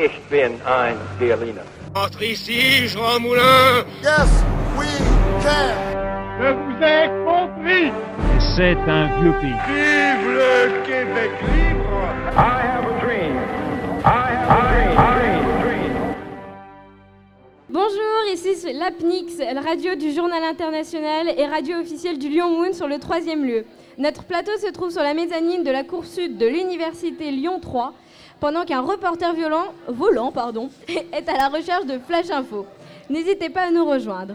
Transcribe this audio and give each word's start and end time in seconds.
Ich 0.00 0.16
bin 0.30 0.52
ein 0.64 0.96
Berliner. 1.18 1.64
Entre 1.92 2.26
ici, 2.26 2.86
Jean 2.86 3.18
Moulin 3.18 3.84
Yes, 4.00 4.30
we 4.78 4.86
can. 5.42 5.74
Je 6.40 6.52
vous 6.54 6.84
ai 6.84 7.08
compris 7.26 7.90
C'est 8.54 8.78
un 8.88 9.20
vieux 9.20 9.32
pays. 9.40 9.58
Vive 9.66 10.28
le 10.38 10.86
Québec 10.86 11.30
libre 11.52 12.14
I 12.36 12.62
have 12.62 12.86
a 12.86 13.00
dream. 13.00 13.34
I 14.04 14.34
have 14.36 14.50
a 14.50 14.68
dream. 14.70 14.92
I 14.92 15.00
have 15.00 15.48
a 15.48 15.62
dream. 15.64 15.94
Bonjour, 17.68 18.32
ici 18.32 18.54
c'est 18.54 18.74
l'APNIX, 18.74 19.38
la 19.52 19.60
radio 19.62 19.96
du 19.96 20.12
journal 20.12 20.44
international 20.44 21.34
et 21.36 21.46
radio 21.46 21.76
officielle 21.80 22.18
du 22.18 22.28
Lyon 22.28 22.50
Moon 22.50 22.72
sur 22.72 22.86
le 22.86 23.00
troisième 23.00 23.44
lieu. 23.44 23.64
Notre 23.98 24.22
plateau 24.22 24.52
se 24.64 24.70
trouve 24.70 24.92
sur 24.92 25.02
la 25.02 25.12
mezzanine 25.12 25.64
de 25.64 25.72
la 25.72 25.82
cour 25.82 26.04
sud 26.04 26.38
de 26.38 26.46
l'université 26.46 27.32
Lyon 27.32 27.58
3, 27.58 27.94
pendant 28.40 28.64
qu'un 28.64 28.80
reporter 28.80 29.34
violent, 29.34 29.74
volant 29.88 30.32
pardon, 30.32 30.70
est 30.88 31.28
à 31.28 31.36
la 31.36 31.48
recherche 31.48 31.86
de 31.86 31.98
Flash 31.98 32.30
Info. 32.30 32.66
N'hésitez 33.08 33.48
pas 33.48 33.68
à 33.68 33.70
nous 33.70 33.84
rejoindre. 33.84 34.34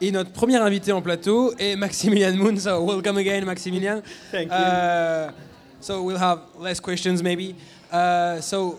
Et 0.00 0.12
notre 0.12 0.30
premier 0.30 0.56
invité 0.56 0.92
en 0.92 1.02
plateau 1.02 1.52
est 1.58 1.74
Maximilian 1.74 2.34
Moon. 2.36 2.56
So 2.56 2.84
welcome 2.84 3.16
again, 3.18 3.44
Maximilian. 3.44 4.00
Thank 4.30 4.46
you. 4.46 4.52
Uh, 4.52 5.32
so 5.80 6.02
we'll 6.04 6.18
have 6.18 6.40
less 6.58 6.78
questions 6.78 7.20
maybe. 7.20 7.56
Uh, 7.92 8.40
so 8.40 8.78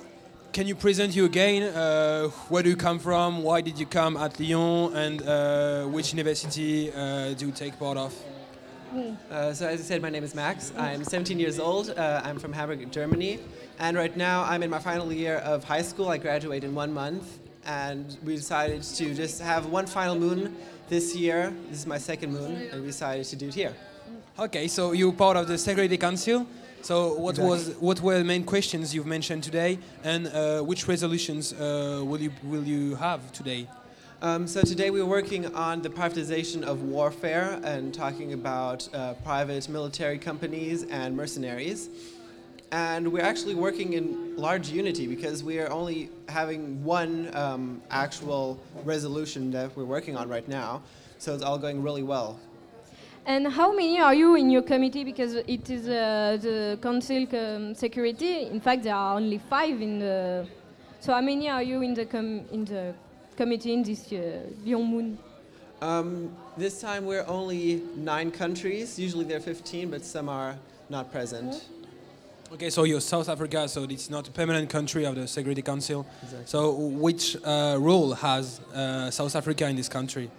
can 0.53 0.65
you 0.65 0.75
present 0.75 1.13
you 1.13 1.25
again? 1.25 1.63
Uh, 1.63 2.29
where 2.47 2.63
do 2.63 2.69
you 2.69 2.77
come 2.77 2.99
from? 2.99 3.43
Why 3.43 3.59
did 3.59 3.77
you 3.77 3.85
come 3.85 4.15
at 4.15 4.39
Lyon? 4.39 4.95
And 4.95 5.21
uh, 5.21 5.85
which 5.87 6.13
university 6.13 6.89
uh, 6.91 7.33
do 7.33 7.47
you 7.47 7.51
take 7.51 7.77
part 7.77 7.97
of? 7.97 8.13
Uh, 8.89 9.53
so 9.53 9.67
as 9.67 9.79
I 9.79 9.83
said, 9.83 10.01
my 10.01 10.09
name 10.09 10.23
is 10.23 10.33
Max. 10.33 10.73
I'm 10.75 11.03
17 11.03 11.39
years 11.39 11.59
old. 11.59 11.91
Uh, 11.91 12.21
I'm 12.23 12.39
from 12.39 12.51
Hamburg, 12.53 12.91
Germany, 12.91 13.39
and 13.77 13.95
right 13.95 14.15
now 14.17 14.43
I'm 14.43 14.63
in 14.63 14.69
my 14.69 14.79
final 14.79 15.11
year 15.13 15.37
of 15.37 15.63
high 15.63 15.83
school. 15.83 16.09
I 16.09 16.17
graduate 16.17 16.63
in 16.63 16.73
one 16.73 16.91
month, 16.91 17.39
and 17.65 18.17
we 18.23 18.35
decided 18.35 18.81
to 18.81 19.13
just 19.13 19.41
have 19.41 19.67
one 19.67 19.85
final 19.85 20.15
moon 20.15 20.55
this 20.87 21.15
year. 21.15 21.53
This 21.69 21.79
is 21.79 21.87
my 21.87 21.99
second 21.99 22.33
moon, 22.33 22.55
and 22.71 22.81
we 22.81 22.87
decided 22.87 23.25
to 23.25 23.35
do 23.35 23.49
it 23.49 23.53
here. 23.53 23.75
Okay, 24.39 24.67
so 24.67 24.93
you're 24.93 25.13
part 25.13 25.37
of 25.37 25.47
the 25.47 25.57
Security 25.57 25.97
Council. 25.97 26.47
So 26.81 27.13
what 27.15 27.37
was 27.37 27.75
what 27.79 28.01
were 28.01 28.17
the 28.17 28.23
main 28.23 28.43
questions 28.43 28.95
you've 28.95 29.05
mentioned 29.05 29.43
today, 29.43 29.77
and 30.03 30.27
uh, 30.27 30.61
which 30.61 30.87
resolutions 30.87 31.53
uh, 31.53 32.01
will 32.03 32.21
you 32.21 32.31
will 32.43 32.63
you 32.63 32.95
have 32.95 33.31
today? 33.33 33.67
Um, 34.21 34.47
so 34.47 34.61
today 34.63 34.89
we're 34.89 35.05
working 35.05 35.45
on 35.55 35.81
the 35.81 35.87
privatization 35.87 36.63
of 36.63 36.83
warfare 36.83 37.57
and 37.63 37.93
talking 37.93 38.33
about 38.33 38.85
uh, 38.93 39.13
private 39.23 39.69
military 39.69 40.17
companies 40.17 40.83
and 40.83 41.15
mercenaries. 41.15 41.87
And 42.73 43.13
we're 43.13 43.23
actually 43.23 43.55
working 43.55 43.93
in 43.93 44.35
large 44.35 44.67
unity 44.67 45.07
because 45.07 45.41
we 45.41 45.57
are 45.61 45.71
only 45.71 46.09
having 46.27 46.83
one 46.83 47.33
um, 47.33 47.81
actual 47.91 48.59
resolution 48.83 49.51
that 49.51 49.73
we're 49.77 49.85
working 49.85 50.17
on 50.17 50.27
right 50.27 50.47
now. 50.49 50.81
So 51.17 51.33
it's 51.33 51.43
all 51.43 51.57
going 51.57 51.81
really 51.81 52.03
well. 52.03 52.37
And 53.25 53.47
how 53.47 53.71
many 53.71 54.01
are 54.01 54.13
you 54.13 54.35
in 54.35 54.49
your 54.49 54.63
committee? 54.63 55.05
Because 55.05 55.35
it 55.35 55.69
is 55.69 55.87
uh, 55.87 56.37
the 56.41 56.77
council 56.81 57.25
um, 57.37 57.73
security. 57.73 58.47
In 58.47 58.59
fact, 58.59 58.83
there 58.83 58.95
are 58.95 59.15
only 59.15 59.37
five 59.37 59.81
in 59.81 59.99
the. 59.99 60.45
So 60.99 61.13
how 61.13 61.21
many 61.21 61.49
are 61.49 61.63
you 61.63 61.81
in 61.83 61.93
the 61.93 62.05
com- 62.05 62.43
in 62.51 62.65
the 62.65 62.93
committee 63.39 63.71
in 63.71 63.83
this 63.83 64.11
uh, 64.11 64.41
Lyon 64.65 64.85
Moon? 64.91 65.17
Um, 65.81 66.35
this 66.57 66.81
time 66.81 67.05
we're 67.05 67.25
only 67.25 67.81
nine 67.95 68.31
countries. 68.31 68.99
Usually 68.99 69.23
there 69.23 69.37
are 69.37 69.53
15, 69.55 69.91
but 69.91 70.03
some 70.03 70.27
are 70.27 70.57
not 70.89 71.09
present. 71.09 71.69
Okay, 72.51 72.69
so 72.69 72.83
you're 72.83 72.99
South 72.99 73.29
Africa, 73.29 73.69
so 73.69 73.83
it's 73.83 74.09
not 74.09 74.27
a 74.27 74.31
permanent 74.31 74.69
country 74.69 75.05
of 75.05 75.15
the 75.15 75.25
Security 75.25 75.61
Council. 75.61 76.05
So 76.45 76.73
which 77.07 77.37
uh, 77.45 77.77
role 77.79 78.13
has 78.13 78.59
uh, 78.73 79.09
South 79.09 79.35
Africa 79.37 79.69
in 79.69 79.77
this 79.77 79.87
country? 79.87 80.29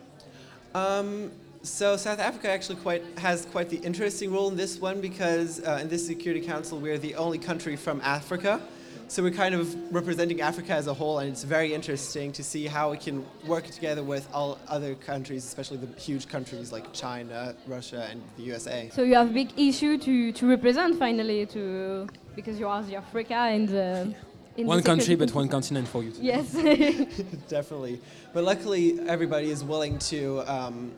Um, 0.74 1.30
so 1.62 1.96
South 1.96 2.18
Africa 2.18 2.50
actually 2.50 2.80
quite 2.86 3.02
has 3.18 3.46
quite 3.46 3.70
the 3.70 3.78
interesting 3.78 4.30
role 4.30 4.48
in 4.50 4.56
this 4.56 4.78
one 4.78 5.00
because 5.00 5.60
uh, 5.60 5.78
in 5.80 5.88
this 5.88 6.06
Security 6.06 6.44
Council 6.44 6.78
we're 6.78 6.98
the 6.98 7.14
only 7.14 7.38
country 7.38 7.76
from 7.76 8.00
Africa. 8.02 8.60
So 9.08 9.22
we're 9.22 9.32
kind 9.32 9.54
of 9.54 9.92
representing 9.92 10.40
Africa 10.40 10.72
as 10.72 10.86
a 10.86 10.94
whole, 10.94 11.18
and 11.18 11.28
it's 11.28 11.42
very 11.42 11.74
interesting 11.74 12.30
to 12.32 12.44
see 12.44 12.66
how 12.66 12.92
we 12.92 12.96
can 12.96 13.26
work 13.46 13.66
together 13.66 14.02
with 14.02 14.28
all 14.32 14.58
other 14.68 14.94
countries, 14.94 15.44
especially 15.44 15.78
the 15.78 16.00
huge 16.00 16.28
countries 16.28 16.70
like 16.70 16.92
China, 16.92 17.54
Russia, 17.66 18.06
and 18.10 18.22
the 18.36 18.44
USA. 18.44 18.88
So 18.92 19.02
you 19.02 19.14
have 19.14 19.30
a 19.30 19.32
big 19.32 19.50
issue 19.58 19.98
to, 19.98 20.32
to 20.32 20.48
represent 20.48 20.98
finally 20.98 21.46
to 21.46 22.08
because 22.36 22.60
you 22.60 22.68
are 22.68 22.82
the 22.82 22.96
Africa 22.96 23.34
and 23.34 23.68
uh, 23.74 24.16
in 24.56 24.66
One 24.66 24.82
country, 24.82 25.14
but 25.14 25.32
one 25.34 25.48
continent 25.48 25.88
for 25.88 26.02
you. 26.02 26.12
Yes. 26.20 26.52
Definitely, 27.48 28.00
but 28.32 28.44
luckily 28.44 29.00
everybody 29.08 29.50
is 29.50 29.64
willing 29.64 29.98
to 30.10 30.40
um, 30.46 30.92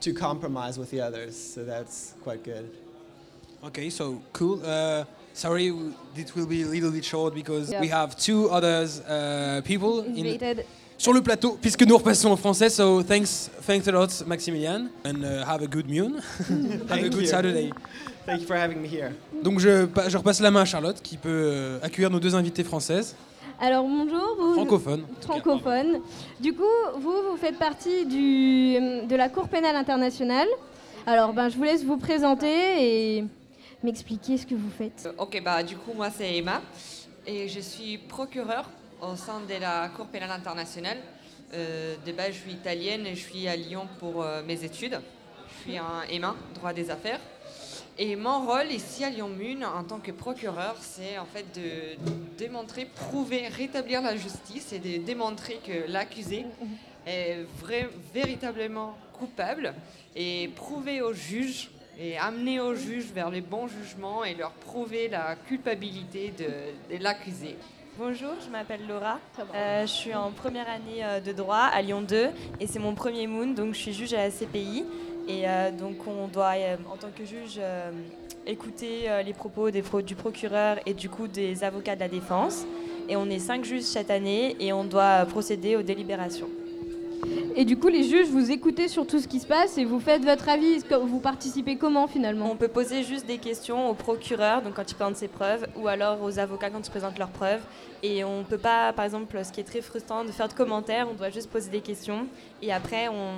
to 0.00 0.12
compromise 0.12 0.78
with 0.78 0.90
the 0.90 1.00
others, 1.00 1.34
so 1.36 1.64
that's 1.64 2.14
quite 2.22 2.42
good. 2.42 2.70
Okay, 3.64 3.88
so 3.90 4.22
cool. 4.32 4.60
Uh, 4.64 5.04
sorry, 5.34 5.72
it 6.16 6.34
will 6.34 6.46
be 6.46 6.62
a 6.62 6.66
little 6.66 6.90
bit 6.90 7.04
short 7.04 7.34
because 7.34 7.70
Yeah. 7.70 7.80
we 7.80 7.88
have 7.88 8.16
two 8.16 8.48
others 8.50 9.00
uh, 9.00 9.60
people 9.64 10.04
in, 10.06 10.24
Invited. 10.24 10.64
sur 10.96 11.12
le 11.12 11.20
plateau, 11.20 11.58
puisque 11.60 11.82
nous 11.82 11.96
repassons 11.98 12.30
en 12.30 12.36
français. 12.36 12.70
So 12.70 13.02
thanks, 13.02 13.50
thanks 13.66 13.86
a 13.88 13.92
lot, 13.92 14.08
Maximilian, 14.26 14.88
and 15.04 15.22
uh, 15.24 15.44
have 15.46 15.62
a 15.62 15.66
good 15.66 15.86
moon. 15.90 16.20
have 16.88 16.98
a 16.98 17.08
good 17.08 17.14
you. 17.20 17.26
Saturday. 17.26 17.70
Thank 18.24 18.40
you 18.40 18.46
for 18.46 18.56
having 18.56 18.80
me 18.80 18.88
here. 18.88 19.12
Donc 19.42 19.58
je, 19.60 19.86
je 20.08 20.16
repasse 20.16 20.40
la 20.40 20.50
main 20.50 20.62
à 20.62 20.64
Charlotte 20.64 21.02
qui 21.02 21.16
peut 21.18 21.28
euh, 21.28 21.78
accueillir 21.82 22.08
nos 22.10 22.20
deux 22.20 22.34
invités 22.34 22.64
françaises, 22.64 23.14
Alors 23.60 23.84
bonjour. 23.86 24.36
Vous, 24.38 24.54
francophones. 24.54 25.04
francophone. 25.20 26.00
Du 26.40 26.54
coup, 26.54 26.62
vous, 26.98 27.12
vous 27.30 27.36
faites 27.36 27.58
partie 27.58 28.06
du, 28.06 28.74
de 29.06 29.14
la 29.16 29.28
Cour 29.28 29.48
pénale 29.48 29.76
internationale. 29.76 30.48
Alors, 31.06 31.34
ben, 31.34 31.50
je 31.50 31.56
vous 31.56 31.64
laisse 31.64 31.84
vous 31.84 31.98
présenter 31.98 32.48
et 33.18 33.24
m'expliquer 33.84 34.38
ce 34.38 34.46
que 34.46 34.54
vous 34.54 34.70
faites. 34.70 35.08
Ok, 35.18 35.40
bah 35.44 35.62
du 35.62 35.76
coup 35.76 35.92
moi 35.92 36.10
c'est 36.10 36.36
Emma 36.36 36.62
et 37.26 37.48
je 37.48 37.60
suis 37.60 37.98
procureure 37.98 38.68
au 39.02 39.14
sein 39.14 39.40
de 39.40 39.60
la 39.60 39.88
Cour 39.90 40.06
pénale 40.06 40.30
internationale. 40.30 40.98
Euh, 41.52 41.94
de 42.04 42.12
base 42.12 42.32
je 42.32 42.40
suis 42.40 42.52
italienne 42.52 43.06
et 43.06 43.14
je 43.14 43.20
suis 43.20 43.46
à 43.46 43.54
Lyon 43.54 43.86
pour 44.00 44.22
euh, 44.22 44.42
mes 44.44 44.64
études. 44.64 44.98
Je 45.48 45.70
suis 45.70 45.78
un 45.78 46.02
M1, 46.10 46.34
droit 46.54 46.72
des 46.72 46.90
affaires. 46.90 47.20
Et 47.96 48.16
mon 48.16 48.44
rôle 48.44 48.72
ici 48.72 49.04
à 49.04 49.10
Lyon 49.10 49.28
Mun 49.28 49.62
en 49.62 49.84
tant 49.84 50.00
que 50.00 50.10
procureur, 50.10 50.76
c'est 50.80 51.16
en 51.18 51.26
fait 51.26 51.44
de 51.54 51.96
démontrer, 52.36 52.86
prouver, 52.86 53.46
rétablir 53.46 54.02
la 54.02 54.16
justice 54.16 54.72
et 54.72 54.80
de 54.80 55.04
démontrer 55.04 55.60
que 55.64 55.90
l'accusé 55.92 56.44
est 57.06 57.46
véritablement 58.12 58.96
coupable 59.12 59.74
et 60.16 60.48
prouver 60.56 61.02
aux 61.02 61.12
juges 61.12 61.70
et 61.98 62.18
amener 62.18 62.60
aux 62.60 62.74
juges 62.74 63.10
vers 63.14 63.30
les 63.30 63.40
bons 63.40 63.68
jugements 63.68 64.24
et 64.24 64.34
leur 64.34 64.50
prouver 64.52 65.08
la 65.08 65.36
culpabilité 65.36 66.32
de, 66.36 66.96
de 66.96 67.02
l'accusé. 67.02 67.56
Bonjour, 67.96 68.32
je 68.44 68.50
m'appelle 68.50 68.80
Laura. 68.88 69.20
Euh, 69.54 69.82
je 69.82 69.86
suis 69.92 70.14
en 70.14 70.32
première 70.32 70.68
année 70.68 71.04
euh, 71.04 71.20
de 71.20 71.32
droit 71.32 71.68
à 71.72 71.80
Lyon 71.80 72.02
2 72.02 72.28
et 72.58 72.66
c'est 72.66 72.80
mon 72.80 72.94
premier 72.94 73.26
moon, 73.28 73.46
donc 73.54 73.74
je 73.74 73.78
suis 73.78 73.92
juge 73.92 74.14
à 74.14 74.24
la 74.24 74.30
CPI. 74.30 74.84
Et 75.28 75.48
euh, 75.48 75.70
donc 75.70 76.06
on 76.06 76.26
doit, 76.26 76.54
euh, 76.56 76.76
en 76.92 76.96
tant 76.96 77.08
que 77.16 77.24
juge, 77.24 77.54
euh, 77.58 77.90
écouter 78.46 79.08
euh, 79.08 79.22
les 79.22 79.32
propos 79.32 79.70
des 79.70 79.80
pro- 79.80 80.02
du 80.02 80.16
procureur 80.16 80.78
et 80.86 80.92
du 80.92 81.08
coup 81.08 81.28
des 81.28 81.62
avocats 81.64 81.94
de 81.94 82.00
la 82.00 82.08
défense. 82.08 82.66
Et 83.08 83.16
on 83.16 83.30
est 83.30 83.38
cinq 83.38 83.64
juges 83.64 83.82
cette 83.82 84.10
année 84.10 84.56
et 84.60 84.72
on 84.72 84.84
doit 84.84 85.24
procéder 85.26 85.76
aux 85.76 85.82
délibérations. 85.82 86.48
Et 87.56 87.64
du 87.64 87.76
coup, 87.76 87.88
les 87.88 88.02
juges, 88.04 88.28
vous 88.28 88.50
écoutez 88.50 88.88
sur 88.88 89.06
tout 89.06 89.18
ce 89.20 89.28
qui 89.28 89.38
se 89.40 89.46
passe 89.46 89.78
et 89.78 89.84
vous 89.84 90.00
faites 90.00 90.24
votre 90.24 90.48
avis. 90.48 90.78
Vous 91.06 91.20
participez 91.20 91.76
comment 91.76 92.06
finalement 92.08 92.50
On 92.50 92.56
peut 92.56 92.68
poser 92.68 93.02
juste 93.04 93.26
des 93.26 93.38
questions 93.38 93.88
au 93.90 93.94
procureur, 93.94 94.62
donc 94.62 94.74
quand 94.74 94.90
il 94.90 94.94
présente 94.94 95.16
ses 95.16 95.28
preuves, 95.28 95.66
ou 95.76 95.86
alors 95.88 96.22
aux 96.22 96.38
avocats 96.38 96.70
quand 96.70 96.84
ils 96.86 96.90
présentent 96.90 97.18
leurs 97.18 97.28
preuves. 97.30 97.60
Et 98.02 98.22
on 98.24 98.40
ne 98.40 98.44
peut 98.44 98.58
pas, 98.58 98.92
par 98.92 99.04
exemple, 99.06 99.38
ce 99.44 99.50
qui 99.50 99.60
est 99.60 99.64
très 99.64 99.80
frustrant, 99.80 100.24
de 100.24 100.30
faire 100.30 100.48
de 100.48 100.52
commentaires, 100.52 101.06
on 101.10 101.14
doit 101.14 101.30
juste 101.30 101.48
poser 101.48 101.70
des 101.70 101.80
questions. 101.80 102.26
Et 102.60 102.70
après, 102.72 103.08
on, 103.08 103.32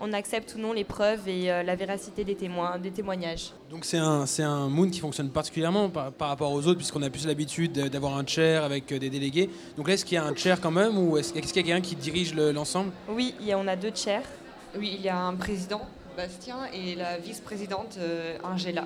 on 0.00 0.12
accepte 0.12 0.54
ou 0.56 0.60
non 0.60 0.72
les 0.72 0.84
preuves 0.84 1.26
et 1.26 1.50
euh, 1.50 1.62
la 1.64 1.74
véracité 1.74 2.22
des 2.22 2.36
témoins, 2.36 2.78
des 2.78 2.90
témoignages. 2.92 3.50
Donc 3.70 3.84
c'est 3.84 3.98
un, 3.98 4.26
c'est 4.26 4.44
un 4.44 4.68
moon 4.68 4.88
qui 4.88 5.00
fonctionne 5.00 5.30
particulièrement 5.30 5.88
par, 5.88 6.12
par 6.12 6.28
rapport 6.28 6.52
aux 6.52 6.66
autres, 6.68 6.76
puisqu'on 6.76 7.02
a 7.02 7.10
plus 7.10 7.26
l'habitude 7.26 7.72
de- 7.72 7.88
d'avoir 7.88 8.16
un 8.16 8.24
chair 8.26 8.62
avec 8.62 8.92
euh, 8.92 8.98
des 9.00 9.10
délégués. 9.10 9.50
Donc 9.76 9.88
là, 9.88 9.94
est-ce 9.94 10.04
qu'il 10.04 10.14
y 10.14 10.18
a 10.18 10.24
un 10.24 10.34
chair 10.36 10.60
quand 10.60 10.70
même, 10.70 10.96
ou 10.98 11.16
est-ce 11.16 11.34
est-ce 11.36 11.52
qu'il 11.52 11.66
y 11.66 11.70
a 11.70 11.74
quelqu'un 11.74 11.80
qui 11.88 11.96
dirige 11.96 12.32
le- 12.34 12.52
l'ensemble? 12.52 12.92
Oui, 13.16 13.34
il 13.40 13.46
y 13.46 13.52
a- 13.52 13.58
on 13.58 13.66
a 13.66 13.76
deux 13.76 13.92
chairs. 13.94 14.22
Oui, 14.78 14.92
il 14.98 15.02
y 15.02 15.08
a 15.08 15.18
un 15.18 15.34
président, 15.34 15.80
Bastien, 16.16 16.56
et 16.72 16.94
la 16.94 17.16
vice-présidente, 17.16 17.96
euh, 17.98 18.36
Angela. 18.44 18.84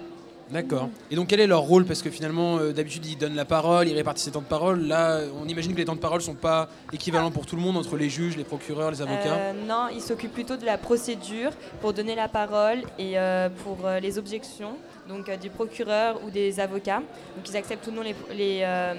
D'accord. 0.50 0.88
Et 1.12 1.16
donc 1.16 1.28
quel 1.28 1.38
est 1.40 1.46
leur 1.46 1.60
rôle? 1.60 1.84
Parce 1.84 2.02
que 2.02 2.10
finalement, 2.10 2.56
euh, 2.58 2.72
d'habitude, 2.72 3.06
ils 3.06 3.16
donnent 3.16 3.36
la 3.36 3.44
parole, 3.44 3.86
ils 3.88 3.94
répartissent 3.94 4.26
les 4.26 4.32
temps 4.32 4.40
de 4.40 4.46
parole. 4.46 4.86
Là, 4.86 5.20
on 5.40 5.46
imagine 5.46 5.72
que 5.72 5.76
les 5.78 5.84
temps 5.84 5.94
de 5.94 6.00
parole 6.00 6.20
sont 6.22 6.34
pas 6.34 6.68
équivalents 6.92 7.30
pour 7.30 7.46
tout 7.46 7.54
le 7.56 7.62
monde, 7.62 7.76
entre 7.76 7.96
les 7.96 8.08
juges, 8.08 8.36
les 8.36 8.42
procureurs, 8.44 8.90
les 8.90 9.00
avocats. 9.02 9.34
Euh, 9.34 9.52
non, 9.68 9.86
il 9.92 10.00
s'occupe 10.00 10.32
plutôt 10.32 10.56
de 10.56 10.64
la 10.66 10.76
procédure 10.76 11.52
pour 11.80 11.92
donner 11.92 12.16
la 12.16 12.26
parole 12.28 12.78
et 12.98 13.16
euh, 13.18 13.48
pour 13.64 13.78
euh, 13.86 14.00
les 14.00 14.18
objections 14.18 14.76
donc 15.08 15.28
euh, 15.28 15.36
du 15.36 15.50
procureur 15.50 16.20
ou 16.24 16.30
des 16.30 16.58
avocats. 16.58 16.98
Donc 17.36 17.48
ils 17.48 17.56
acceptent 17.56 17.86
ou 17.86 17.92
non 17.92 18.02
les, 18.02 18.14
les, 18.34 18.60
euh, 18.64 18.94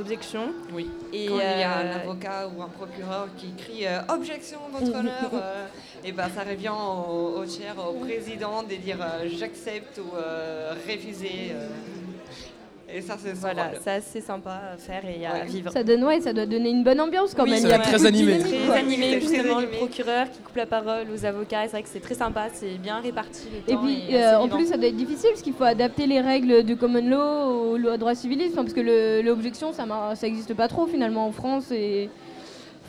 objections. 0.00 0.52
Oui. 0.72 0.88
Et 1.12 1.26
Quand 1.26 1.34
il 1.40 1.60
y 1.60 1.62
a 1.62 1.76
un 1.78 1.86
euh, 1.86 2.00
avocat 2.02 2.48
ou 2.48 2.62
un 2.62 2.68
procureur 2.68 3.28
qui 3.36 3.52
crie 3.54 3.86
euh, 3.86 4.00
objection, 4.08 4.58
votre 4.72 4.94
honneur, 4.96 5.30
euh, 5.34 5.66
et 6.04 6.12
ben 6.12 6.28
ça 6.34 6.42
revient 6.42 6.70
au, 6.70 7.38
au 7.40 7.46
chair, 7.46 7.74
au 7.78 7.92
président 8.04 8.62
de 8.62 8.74
dire 8.74 8.98
j'accepte 9.38 9.98
ou 9.98 10.10
refuser. 10.86 11.52
euh. 11.52 11.68
Et 12.94 13.00
ça, 13.00 13.16
c'est 13.22 13.32
Voilà, 13.34 13.70
c'est 13.82 13.90
assez 13.90 14.20
sympa 14.20 14.60
à 14.74 14.76
faire 14.76 15.02
et 15.04 15.24
à 15.26 15.32
Ouais. 15.32 15.46
vivre. 15.46 15.72
Ça 15.72 15.82
donne, 15.82 16.04
ouais, 16.04 16.20
ça 16.20 16.32
doit 16.32 16.46
donner 16.46 16.70
une 16.70 16.84
bonne 16.84 17.00
ambiance 17.00 17.34
quand 17.34 17.44
Oui, 17.44 17.50
même. 17.50 17.60
ça 17.60 17.68
Il 17.68 17.70
y 17.70 17.74
a 17.74 17.76
doit 17.78 17.84
être 17.86 17.92
beaucoup 17.92 18.02
très 18.02 18.08
animé. 18.08 18.38
Très 18.38 18.78
animé, 18.78 19.20
justement, 19.20 19.56
animé. 19.58 19.72
le 19.72 19.78
procureur 19.78 20.30
qui 20.30 20.38
coupe 20.40 20.56
la 20.56 20.66
parole 20.66 21.06
aux 21.14 21.24
avocats. 21.24 21.62
C'est 21.64 21.68
vrai 21.70 21.82
que 21.82 21.88
c'est 21.88 22.00
très 22.00 22.14
sympa, 22.14 22.48
c'est 22.52 22.78
bien 22.78 23.00
réparti 23.00 23.48
le 23.52 23.72
Et 23.72 23.74
temps. 23.76 23.82
puis, 23.82 24.02
et 24.10 24.16
euh, 24.22 24.38
en 24.38 24.44
vivant. 24.44 24.56
plus, 24.56 24.66
ça 24.66 24.76
doit 24.76 24.86
être 24.88 24.96
difficile 24.96 25.30
parce 25.30 25.42
qu'il 25.42 25.54
faut 25.54 25.64
adapter 25.64 26.06
les 26.06 26.20
règles 26.20 26.62
du 26.64 26.76
common 26.76 27.08
law 27.08 27.74
au 27.74 27.96
droit 27.96 28.14
civiliste, 28.14 28.54
parce 28.54 28.72
que 28.72 28.80
le- 28.80 29.22
l'objection, 29.22 29.72
ça 29.72 29.84
n'existe 30.22 30.54
pas 30.54 30.68
trop 30.68 30.86
finalement 30.86 31.26
en 31.26 31.32
France 31.32 31.70
et 31.70 32.08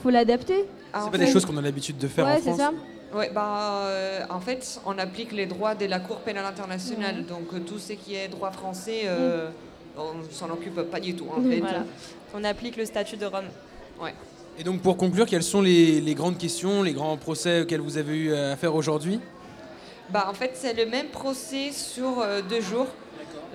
faut 0.02 0.10
l'adapter. 0.10 0.66
Ah, 0.92 1.02
C'est 1.06 1.12
pas 1.12 1.18
fait- 1.18 1.26
des 1.26 1.32
choses 1.32 1.46
qu'on 1.46 1.58
a 1.58 1.62
l'habitude 1.62 1.98
de 1.98 2.08
faire 2.08 2.26
Ouais, 2.26 2.34
en 2.34 2.36
c'est 2.36 2.42
France. 2.44 2.58
ça. 2.58 2.72
Ouais, 3.16 3.30
bah, 3.34 3.84
euh, 3.86 4.22
en 4.32 4.40
fait, 4.40 4.80
on 4.88 4.98
applique 4.98 5.32
les 5.34 5.46
droits 5.46 5.76
de 5.76 5.86
la 5.86 6.00
Cour 6.00 6.18
pénale 6.18 6.46
internationale. 6.46 7.18
Mhm. 7.18 7.26
Donc, 7.26 7.54
euh, 7.54 7.60
tout 7.60 7.78
ce 7.78 7.94
qui 7.94 8.16
est 8.16 8.28
droit 8.28 8.50
français, 8.52 9.02
euh, 9.06 9.50
on 9.98 10.32
s'en 10.32 10.50
occupe 10.50 10.82
pas 10.84 11.00
du 11.00 11.16
tout, 11.16 11.28
en 11.36 11.42
fait. 11.42 11.60
Voilà. 11.60 11.86
On 12.34 12.44
applique 12.44 12.78
le 12.78 12.86
statut 12.86 13.18
de 13.18 13.26
Rome. 13.26 13.46
Et 14.60 14.64
donc 14.64 14.82
pour 14.82 14.98
conclure, 14.98 15.26
quelles 15.26 15.44
sont 15.44 15.62
les, 15.62 16.00
les 16.02 16.14
grandes 16.14 16.38
questions, 16.38 16.84
les 16.84 16.94
grands 16.94 17.18
procès 17.18 17.62
auxquels 17.62 17.82
vous 17.82 17.98
avez 17.98 18.16
eu 18.16 18.34
à 18.34 18.56
faire 18.56 18.76
aujourd'hui? 18.76 19.20
Bah, 20.10 20.28
en 20.30 20.34
fait, 20.34 20.52
c'est 20.54 20.74
le 20.74 20.86
même 20.86 21.08
procès 21.08 21.72
sur 21.72 22.20
euh, 22.20 22.42
deux 22.48 22.62
jours. 22.62 22.88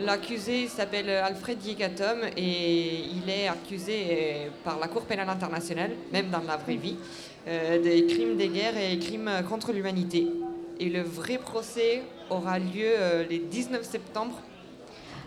L'accusé 0.00 0.68
s'appelle 0.68 1.10
Alfred 1.10 1.64
Yekatom 1.64 2.18
et 2.36 3.00
il 3.00 3.28
est 3.28 3.48
accusé 3.48 4.06
euh, 4.10 4.48
par 4.64 4.78
la 4.78 4.86
Cour 4.86 5.02
pénale 5.02 5.28
internationale, 5.28 5.90
même 6.12 6.30
dans 6.30 6.42
la 6.46 6.56
vraie 6.56 6.76
vie, 6.76 6.96
euh, 7.48 7.82
des 7.82 8.06
crimes 8.06 8.36
de 8.36 8.44
guerre 8.46 8.76
et 8.76 8.96
crimes 8.98 9.30
contre 9.48 9.72
l'humanité. 9.72 10.28
Et 10.78 10.88
le 10.88 11.02
vrai 11.02 11.38
procès 11.38 12.02
aura 12.30 12.60
lieu 12.60 12.84
euh, 12.84 13.24
le 13.28 13.38
19 13.38 13.82
septembre. 13.82 14.40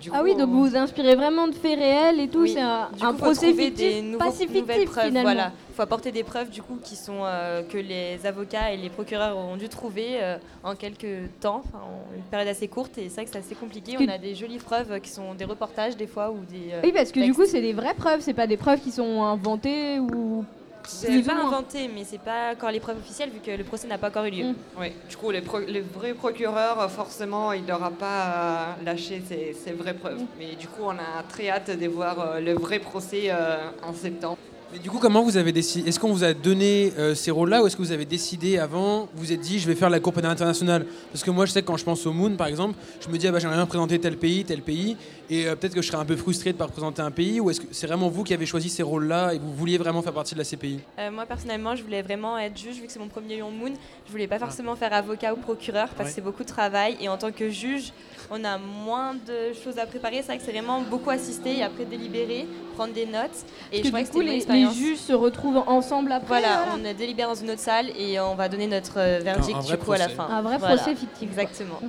Du 0.01 0.09
Ah 0.11 0.17
coup, 0.19 0.23
oui, 0.25 0.31
donc 0.35 0.49
on- 0.49 0.51
vous 0.51 0.65
vous 0.65 0.75
inspirez 0.75 1.15
vraiment 1.15 1.47
de 1.47 1.53
faits 1.53 1.77
réels 1.77 2.19
et 2.19 2.27
tout. 2.27 2.39
Oui. 2.41 2.53
C'est 2.53 2.61
un, 2.61 2.89
Du 2.97 3.05
un 3.05 3.11
coup, 3.11 3.17
procès 3.19 3.53
fictif, 3.53 3.75
des 3.75 4.01
nouveaux- 4.01 4.17
pas 4.17 4.31
si 4.31 4.47
nouvelles 4.47 4.63
fictif 4.65 4.89
preuves, 4.91 5.05
finalement. 5.07 5.29
Voilà, 5.31 5.51
il 5.69 5.75
faut 5.75 5.81
apporter 5.83 6.11
des 6.11 6.23
preuves 6.23 6.49
du 6.49 6.61
coup 6.63 6.77
qui 6.83 6.95
sont 6.95 7.19
euh, 7.23 7.61
que 7.63 7.77
les 7.77 8.25
avocats 8.25 8.71
et 8.73 8.77
les 8.77 8.89
procureurs 8.89 9.37
ont 9.37 9.57
dû 9.57 9.69
trouver 9.69 10.21
euh, 10.21 10.37
en 10.63 10.75
quelques 10.75 11.29
temps, 11.39 11.61
en 11.73 12.15
une 12.15 12.23
période 12.23 12.47
assez 12.49 12.67
courte. 12.67 12.97
Et 12.97 13.09
c'est 13.09 13.15
vrai 13.15 13.25
que 13.25 13.31
c'est 13.31 13.37
assez 13.39 13.55
compliqué. 13.55 13.95
On 13.99 14.07
a 14.09 14.17
des 14.17 14.33
jolies 14.33 14.57
preuves 14.57 14.99
qui 15.01 15.09
sont 15.11 15.33
des 15.35 15.45
reportages 15.45 15.95
des 15.95 16.07
fois 16.07 16.31
ou 16.31 16.39
des. 16.51 16.73
euh, 16.73 16.81
Oui, 16.83 16.91
parce 16.91 17.11
que 17.11 17.19
du 17.19 17.33
coup, 17.33 17.45
c'est 17.45 17.61
des 17.61 17.73
vraies 17.73 17.93
preuves, 17.93 18.21
c'est 18.21 18.33
pas 18.33 18.47
des 18.47 18.57
preuves 18.57 18.79
qui 18.81 18.91
sont 18.91 19.21
inventées 19.23 19.99
ou. 19.99 20.43
C'est 20.87 21.21
pas 21.23 21.33
inventé, 21.35 21.89
mais 21.93 22.03
c'est 22.03 22.19
pas 22.21 22.53
encore 22.53 22.71
les 22.71 22.79
preuves 22.79 22.97
officielles 22.97 23.29
vu 23.29 23.39
que 23.39 23.51
le 23.51 23.63
procès 23.63 23.87
n'a 23.87 23.97
pas 23.97 24.07
encore 24.09 24.25
eu 24.25 24.31
lieu. 24.31 24.43
Mm. 24.45 24.55
Oui, 24.79 24.87
du 25.09 25.17
coup, 25.17 25.31
les, 25.31 25.41
pro- 25.41 25.59
les 25.59 25.81
vrais 25.81 26.13
procureurs, 26.13 26.79
euh, 26.81 26.87
forcément, 26.87 27.51
il 27.53 27.65
n'aura 27.65 27.91
pas 27.91 28.25
euh, 28.25 28.83
lâché 28.85 29.21
ses, 29.27 29.53
ses 29.53 29.71
vraies 29.73 29.93
preuves. 29.93 30.21
Mais 30.39 30.55
du 30.55 30.67
coup, 30.67 30.83
on 30.83 30.91
a 30.91 31.23
très 31.29 31.49
hâte 31.49 31.71
de 31.77 31.87
voir 31.87 32.19
euh, 32.19 32.39
le 32.39 32.53
vrai 32.53 32.79
procès 32.79 33.25
euh, 33.29 33.57
en 33.83 33.93
septembre. 33.93 34.37
Mais 34.73 34.79
du 34.79 34.89
coup, 34.89 34.99
comment 34.99 35.21
vous 35.21 35.35
avez 35.35 35.51
décidé 35.51 35.89
Est-ce 35.89 35.99
qu'on 35.99 36.13
vous 36.13 36.23
a 36.23 36.33
donné 36.33 36.93
euh, 36.97 37.13
ces 37.13 37.29
rôles-là 37.29 37.61
ou 37.61 37.67
est-ce 37.67 37.75
que 37.75 37.81
vous 37.81 37.91
avez 37.91 38.05
décidé 38.05 38.57
avant 38.57 39.01
Vous 39.13 39.23
vous 39.23 39.31
êtes 39.33 39.41
dit, 39.41 39.59
je 39.59 39.67
vais 39.67 39.75
faire 39.75 39.89
la 39.89 39.99
Cour 39.99 40.13
pénale 40.13 40.31
internationale? 40.31 40.85
Parce 41.11 41.23
que 41.25 41.31
moi, 41.31 41.45
je 41.45 41.51
sais 41.51 41.61
que 41.61 41.67
quand 41.67 41.75
je 41.75 41.83
pense 41.83 42.05
au 42.05 42.13
Moon, 42.13 42.31
par 42.37 42.47
exemple, 42.47 42.75
je 43.01 43.09
me 43.09 43.17
dis, 43.17 43.27
ah 43.27 43.31
bah, 43.33 43.39
j'aimerais 43.39 43.57
bien 43.57 43.63
représenter 43.65 43.99
tel 43.99 44.15
pays, 44.17 44.45
tel 44.45 44.61
pays, 44.61 44.95
et 45.29 45.45
euh, 45.47 45.55
peut-être 45.55 45.73
que 45.75 45.81
je 45.81 45.87
serais 45.87 45.97
un 46.01 46.05
peu 46.05 46.15
frustré 46.15 46.51
de 46.51 46.55
ne 46.55 46.59
pas 46.59 46.65
représenter 46.67 47.01
un 47.01 47.11
pays. 47.11 47.41
Ou 47.41 47.49
est-ce 47.49 47.59
que 47.59 47.67
c'est 47.71 47.85
vraiment 47.87 48.07
vous 48.07 48.23
qui 48.23 48.33
avez 48.33 48.45
choisi 48.45 48.69
ces 48.69 48.83
rôles-là 48.83 49.33
et 49.33 49.39
vous 49.39 49.53
vouliez 49.53 49.77
vraiment 49.77 50.01
faire 50.01 50.13
partie 50.13 50.35
de 50.35 50.39
la 50.39 50.45
CPI 50.45 50.79
Euh, 50.99 51.11
moi 51.11 51.25
personnellement, 51.25 51.75
je 51.75 51.83
voulais 51.83 52.01
vraiment 52.01 52.37
être 52.37 52.57
juge 52.57 52.75
vu 52.75 52.85
que 52.87 52.91
c'est 52.93 52.99
mon 52.99 53.07
premier 53.09 53.35
Lyon 53.35 53.51
Moon. 53.51 53.73
Je 54.07 54.11
voulais 54.11 54.27
pas 54.27 54.39
forcément 54.39 54.75
faire 54.77 54.93
avocat 54.93 55.33
ou 55.33 55.37
procureur 55.37 55.89
parce 55.89 55.99
Ouais. 55.99 56.05
que 56.07 56.11
c'est 56.15 56.21
beaucoup 56.21 56.43
de 56.43 56.49
travail 56.49 56.95
et 57.01 57.09
en 57.09 57.17
tant 57.17 57.31
que 57.31 57.49
juge, 57.49 57.91
on 58.29 58.43
a 58.45 58.57
moins 58.57 59.13
de 59.15 59.53
choses 59.63 59.77
à 59.77 59.85
préparer. 59.85 60.17
C'est 60.17 60.27
vrai 60.27 60.37
que 60.37 60.43
c'est 60.45 60.51
vraiment 60.51 60.81
beaucoup 60.81 61.09
assister 61.09 61.57
et 61.57 61.63
après 61.63 61.83
délibérer, 61.85 62.45
prendre 62.75 62.93
des 62.93 63.05
notes. 63.05 63.45
Et 63.73 63.77
Parce 63.77 63.77
je 63.77 63.81
que 63.83 63.87
crois 63.89 64.03
que 64.03 64.07
coup, 64.07 64.21
c'était 64.21 64.60
les, 64.65 64.73
juges 64.73 64.97
se 64.99 65.13
retrouvent 65.13 65.63
ensemble 65.67 66.11
après. 66.11 66.27
Voilà, 66.27 66.65
on 66.73 66.93
délibère 66.93 67.27
dans 67.29 67.35
une 67.35 67.51
autre 67.51 67.59
salle 67.59 67.87
et 67.97 68.19
on 68.19 68.35
va 68.35 68.49
donner 68.49 68.67
notre 68.67 68.99
euh, 68.99 69.19
verdict 69.23 69.55
Un- 69.55 69.59
un 69.59 69.61
vrai 69.61 69.77
du 69.77 69.83
coup 69.83 69.91
à 69.91 69.97
la 69.97 70.09
fin. 70.09 70.25
Un 70.25 70.41
vrai 70.41 70.57
Voilà. 70.57 70.75
procès 70.75 70.95
fictif. 70.95 71.29
Exactement. 71.29 71.79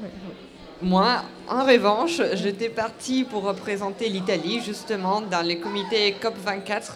Moi, 0.83 1.23
en 1.49 1.65
revanche, 1.65 2.21
j'étais 2.35 2.69
partie 2.69 3.25
pour 3.25 3.43
représenter 3.45 4.09
l'Italie, 4.09 4.61
justement, 4.65 5.21
dans 5.21 5.47
le 5.47 5.55
comité 5.57 6.15
COP24. 6.23 6.93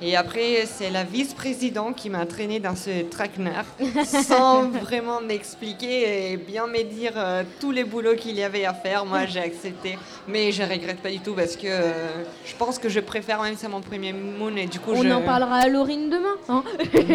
Et 0.00 0.14
après, 0.16 0.64
c'est 0.66 0.90
la 0.90 1.02
vice-présidente 1.02 1.96
qui 1.96 2.08
m'a 2.10 2.20
entraînée 2.20 2.60
dans 2.60 2.76
ce 2.76 3.02
traquenard, 3.04 3.64
sans 4.04 4.68
vraiment 4.68 5.20
m'expliquer 5.20 6.32
et 6.32 6.36
bien 6.36 6.66
me 6.66 6.82
dire 6.84 7.12
euh, 7.16 7.42
tous 7.58 7.72
les 7.72 7.82
boulots 7.82 8.14
qu'il 8.14 8.36
y 8.36 8.42
avait 8.44 8.64
à 8.64 8.74
faire. 8.74 9.04
Moi, 9.06 9.26
j'ai 9.26 9.40
accepté. 9.40 9.98
Mais 10.28 10.52
je 10.52 10.62
regrette 10.62 11.00
pas 11.00 11.10
du 11.10 11.18
tout 11.20 11.32
parce 11.32 11.56
que 11.56 11.66
euh, 11.66 12.24
je 12.44 12.54
pense 12.54 12.78
que 12.78 12.88
je 12.88 13.00
préfère 13.00 13.42
même 13.42 13.54
c'est 13.56 13.68
mon 13.68 13.80
premier 13.80 14.12
moon 14.12 14.54
et 14.56 14.66
du 14.66 14.78
coup, 14.78 14.92
On 14.94 15.02
je... 15.02 15.08
en 15.08 15.22
parlera 15.22 15.56
à 15.56 15.68
Laurine 15.68 16.10
demain. 16.10 16.36
hein. 16.48 16.62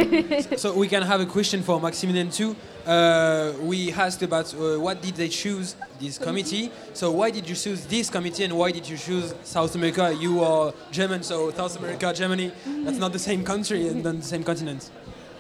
So 0.58 0.74
we 0.76 0.90
can 0.90 1.04
have 1.04 1.22
a 1.22 1.26
question 1.26 1.62
for 1.62 1.80
Maximilian 1.80 2.30
too. 2.30 2.56
Uh, 2.88 3.52
we 3.62 3.94
asked 3.96 4.24
about 4.24 4.54
uh, 4.56 4.80
what 4.80 4.96
did 5.02 5.16
they 5.16 5.30
choose 5.30 5.76
this 6.00 6.18
committee? 6.18 6.71
So 6.94 7.12
why 7.12 7.32
did 7.32 7.48
you 7.48 7.56
choose 7.56 7.86
this 7.86 8.10
committee 8.10 8.44
and 8.44 8.58
why 8.58 8.72
did 8.72 8.88
you 8.88 8.98
choose 8.98 9.34
South 9.44 9.76
America? 9.76 10.16
You 10.20 10.44
are 10.44 10.74
German, 10.92 11.24
so 11.24 11.52
South 11.52 11.78
America, 11.78 12.14
Germany. 12.14 12.52
That's 12.84 12.98
not 12.98 13.14
the 13.14 13.20
same 13.20 13.44
country 13.44 13.88
and 13.88 14.04
not 14.04 14.18
the 14.18 14.24
same 14.24 14.44
continent. 14.44 14.90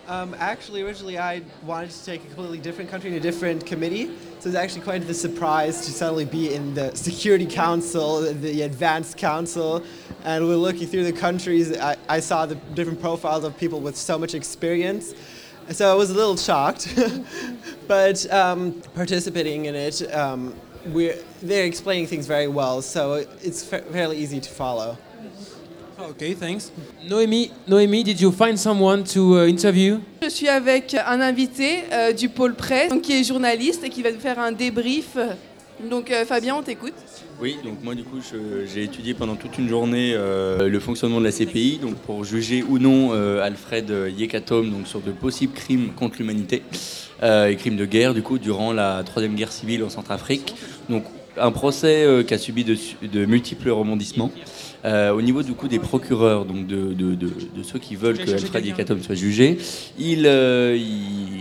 Um, 0.07 0.35
actually, 0.39 0.81
originally 0.81 1.17
I 1.17 1.41
wanted 1.63 1.91
to 1.91 2.05
take 2.05 2.23
a 2.23 2.27
completely 2.27 2.57
different 2.57 2.89
country 2.89 3.09
in 3.11 3.15
a 3.15 3.19
different 3.19 3.65
committee. 3.65 4.11
So 4.39 4.49
it's 4.49 4.57
actually 4.57 4.81
quite 4.81 5.07
the 5.07 5.13
surprise 5.13 5.85
to 5.85 5.91
suddenly 5.91 6.25
be 6.25 6.53
in 6.53 6.73
the 6.73 6.93
Security 6.95 7.45
Council, 7.45 8.21
the 8.33 8.63
Advanced 8.63 9.17
Council, 9.17 9.83
and 10.25 10.45
we're 10.45 10.55
looking 10.55 10.87
through 10.87 11.05
the 11.05 11.13
countries. 11.13 11.77
I, 11.77 11.95
I 12.09 12.19
saw 12.19 12.45
the 12.45 12.55
different 12.55 12.99
profiles 12.99 13.43
of 13.43 13.57
people 13.57 13.79
with 13.79 13.95
so 13.95 14.17
much 14.17 14.33
experience. 14.33 15.13
So 15.69 15.89
I 15.89 15.95
was 15.95 16.09
a 16.09 16.13
little 16.13 16.35
shocked, 16.35 16.93
but 17.87 18.29
um, 18.33 18.81
participating 18.93 19.65
in 19.65 19.75
it, 19.75 20.13
um, 20.13 20.53
we're, 20.87 21.15
they're 21.41 21.65
explaining 21.65 22.07
things 22.07 22.27
very 22.27 22.47
well, 22.47 22.81
so 22.81 23.25
it's 23.43 23.63
fa- 23.63 23.83
fairly 23.91 24.17
easy 24.17 24.39
to 24.39 24.49
follow. 24.49 24.97
Okay, 25.99 26.33
thanks. 26.33 26.71
Noémie, 27.07 27.51
Noémie, 27.67 28.03
did 28.03 28.19
you 28.19 28.31
find 28.31 28.59
someone 28.59 29.03
to 29.03 29.39
uh, 29.39 29.45
interview? 29.45 29.99
Je 30.23 30.29
suis 30.29 30.49
avec 30.49 30.95
un 30.95 31.21
invité 31.21 31.83
euh, 31.91 32.11
du 32.11 32.27
pôle 32.27 32.55
presse 32.55 32.89
donc, 32.89 33.03
qui 33.03 33.13
est 33.13 33.23
journaliste 33.23 33.83
et 33.83 33.89
qui 33.89 34.01
va 34.01 34.11
nous 34.11 34.19
faire 34.19 34.39
un 34.39 34.51
débrief. 34.51 35.15
Donc 35.89 36.11
euh, 36.11 36.25
Fabien, 36.25 36.55
on 36.55 36.61
t'écoute. 36.61 36.93
Oui, 37.41 37.57
donc 37.63 37.83
moi 37.83 37.95
du 37.95 38.03
coup 38.03 38.19
j'ai 38.71 38.83
étudié 38.83 39.13
pendant 39.13 39.35
toute 39.35 39.57
une 39.57 39.67
journée 39.67 40.13
euh, 40.15 40.67
le 40.67 40.79
fonctionnement 40.79 41.19
de 41.19 41.25
la 41.25 41.31
CPI, 41.31 41.79
donc 41.81 41.95
pour 41.95 42.23
juger 42.23 42.63
ou 42.63 42.77
non 42.77 43.09
euh, 43.13 43.41
Alfred 43.41 43.91
Yekatom 44.15 44.69
donc 44.69 44.87
sur 44.87 44.99
de 45.01 45.11
possibles 45.11 45.53
crimes 45.53 45.89
contre 45.95 46.17
l'humanité 46.19 46.61
euh, 47.23 47.47
et 47.47 47.55
crimes 47.55 47.77
de 47.77 47.85
guerre 47.85 48.13
du 48.13 48.21
coup 48.21 48.37
durant 48.37 48.73
la 48.73 49.01
troisième 49.03 49.33
guerre 49.35 49.51
civile 49.51 49.83
en 49.83 49.89
Centrafrique. 49.89 50.53
Donc 50.89 51.03
un 51.37 51.51
procès 51.51 52.03
euh, 52.03 52.21
qui 52.23 52.33
a 52.33 52.37
subi 52.37 52.63
de, 52.63 53.25
multiples 53.25 53.69
rebondissements. 53.71 54.31
Euh, 54.83 55.11
au 55.11 55.21
niveau 55.21 55.43
du 55.43 55.53
coup 55.53 55.67
des 55.67 55.77
procureurs, 55.79 56.43
donc 56.45 56.65
de, 56.65 56.93
de- 56.93 57.13
de- 57.15 57.27
de 57.55 57.63
ceux 57.63 57.77
qui 57.79 57.95
veulent 57.95 58.17
que 58.17 58.31
Alfred. 58.31 58.65
Yekatom 58.65 59.01
soit 59.01 59.13
jugé, 59.15 59.57
ils, 59.99 60.25
euh, 60.25 60.75
ils- 60.75 61.40